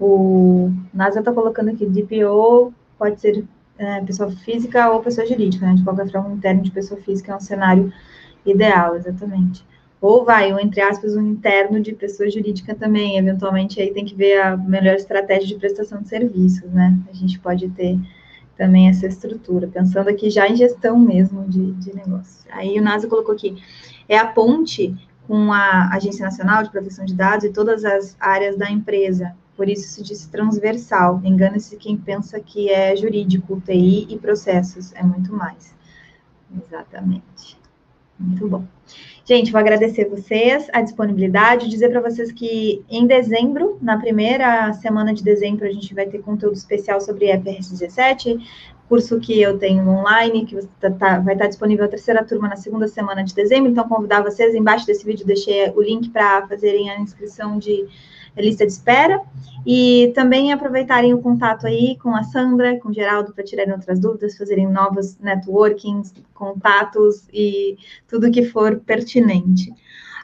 [0.00, 3.46] O NASA está colocando aqui DPO pode ser
[3.78, 5.74] é, pessoa física ou pessoa jurídica, né?
[5.74, 7.92] De qualquer forma, um termo de pessoa física é um cenário
[8.44, 9.64] ideal, exatamente
[10.00, 14.14] ou vai, ou entre aspas, um interno de pessoa jurídica também, eventualmente aí tem que
[14.14, 16.96] ver a melhor estratégia de prestação de serviços, né?
[17.10, 17.98] A gente pode ter
[18.56, 22.48] também essa estrutura, pensando aqui já em gestão mesmo de, de negócio.
[22.50, 23.62] Aí o NASA colocou aqui,
[24.08, 24.94] é a ponte
[25.26, 29.68] com a Agência Nacional de Proteção de Dados e todas as áreas da empresa, por
[29.68, 35.32] isso se diz transversal, engana-se quem pensa que é jurídico, TI e processos, é muito
[35.32, 35.74] mais.
[36.54, 37.58] Exatamente.
[38.18, 38.64] Muito bom.
[39.28, 45.12] Gente, vou agradecer vocês a disponibilidade, dizer para vocês que em dezembro, na primeira semana
[45.12, 48.38] de dezembro, a gente vai ter conteúdo especial sobre EPRS 17,
[48.88, 52.54] curso que eu tenho online, que tá, tá, vai estar disponível a terceira turma na
[52.54, 53.68] segunda semana de dezembro.
[53.68, 57.84] Então, convidar vocês, embaixo desse vídeo deixei o link para fazerem a inscrição de
[58.42, 59.20] lista de espera.
[59.66, 63.98] E também aproveitarem o contato aí com a Sandra, com o Geraldo, para tirarem outras
[63.98, 67.76] dúvidas, fazerem novos networkings, contatos e
[68.06, 69.72] tudo que for pertinente.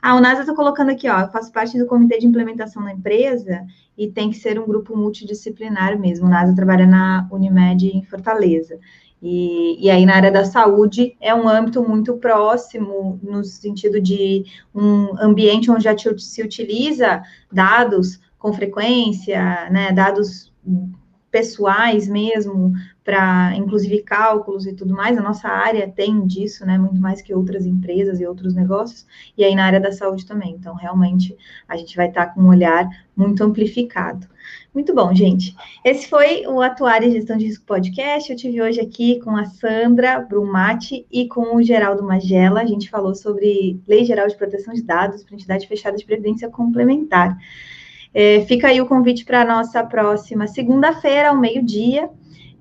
[0.01, 2.93] Ah, o NASA está colocando aqui, ó, eu faço parte do comitê de implementação da
[2.93, 3.64] empresa
[3.97, 6.26] e tem que ser um grupo multidisciplinar mesmo.
[6.26, 8.78] O NASA trabalha na Unimed em Fortaleza.
[9.23, 14.44] E, e, aí, na área da saúde, é um âmbito muito próximo, no sentido de
[14.74, 20.53] um ambiente onde já se utiliza dados com frequência, né, dados
[21.32, 25.16] pessoais mesmo, para inclusive cálculos e tudo mais.
[25.16, 26.78] A nossa área tem disso, né?
[26.78, 29.06] Muito mais que outras empresas e outros negócios,
[29.36, 30.52] e aí na área da saúde também.
[30.52, 31.36] Então, realmente,
[31.66, 32.86] a gente vai estar com um olhar
[33.16, 34.28] muito amplificado.
[34.74, 35.54] Muito bom, gente.
[35.84, 38.30] Esse foi o Atuária Gestão de Risco Podcast.
[38.30, 42.60] Eu tive hoje aqui com a Sandra Brumati e com o Geraldo Magela.
[42.60, 46.48] A gente falou sobre Lei Geral de Proteção de Dados para entidade fechada de previdência
[46.50, 47.36] complementar.
[48.14, 52.10] É, fica aí o convite para a nossa próxima segunda-feira, ao meio-dia.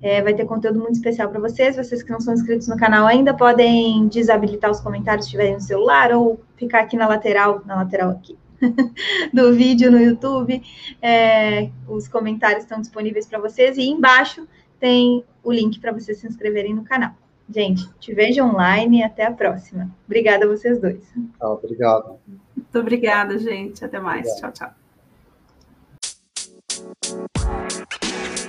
[0.00, 1.76] É, vai ter conteúdo muito especial para vocês.
[1.76, 5.60] Vocês que não são inscritos no canal ainda podem desabilitar os comentários se estiverem no
[5.60, 8.36] celular ou ficar aqui na lateral, na lateral aqui
[9.32, 10.60] do vídeo no YouTube.
[11.00, 14.46] É, os comentários estão disponíveis para vocês e embaixo
[14.80, 17.12] tem o link para vocês se inscreverem no canal.
[17.48, 19.90] Gente, te vejo online e até a próxima.
[20.06, 21.04] Obrigada a vocês dois.
[21.40, 22.18] obrigado.
[22.56, 23.84] Muito obrigada, gente.
[23.84, 24.26] Até mais.
[24.26, 24.52] Obrigado.
[24.54, 24.81] Tchau, tchau.
[26.82, 28.41] Thank you.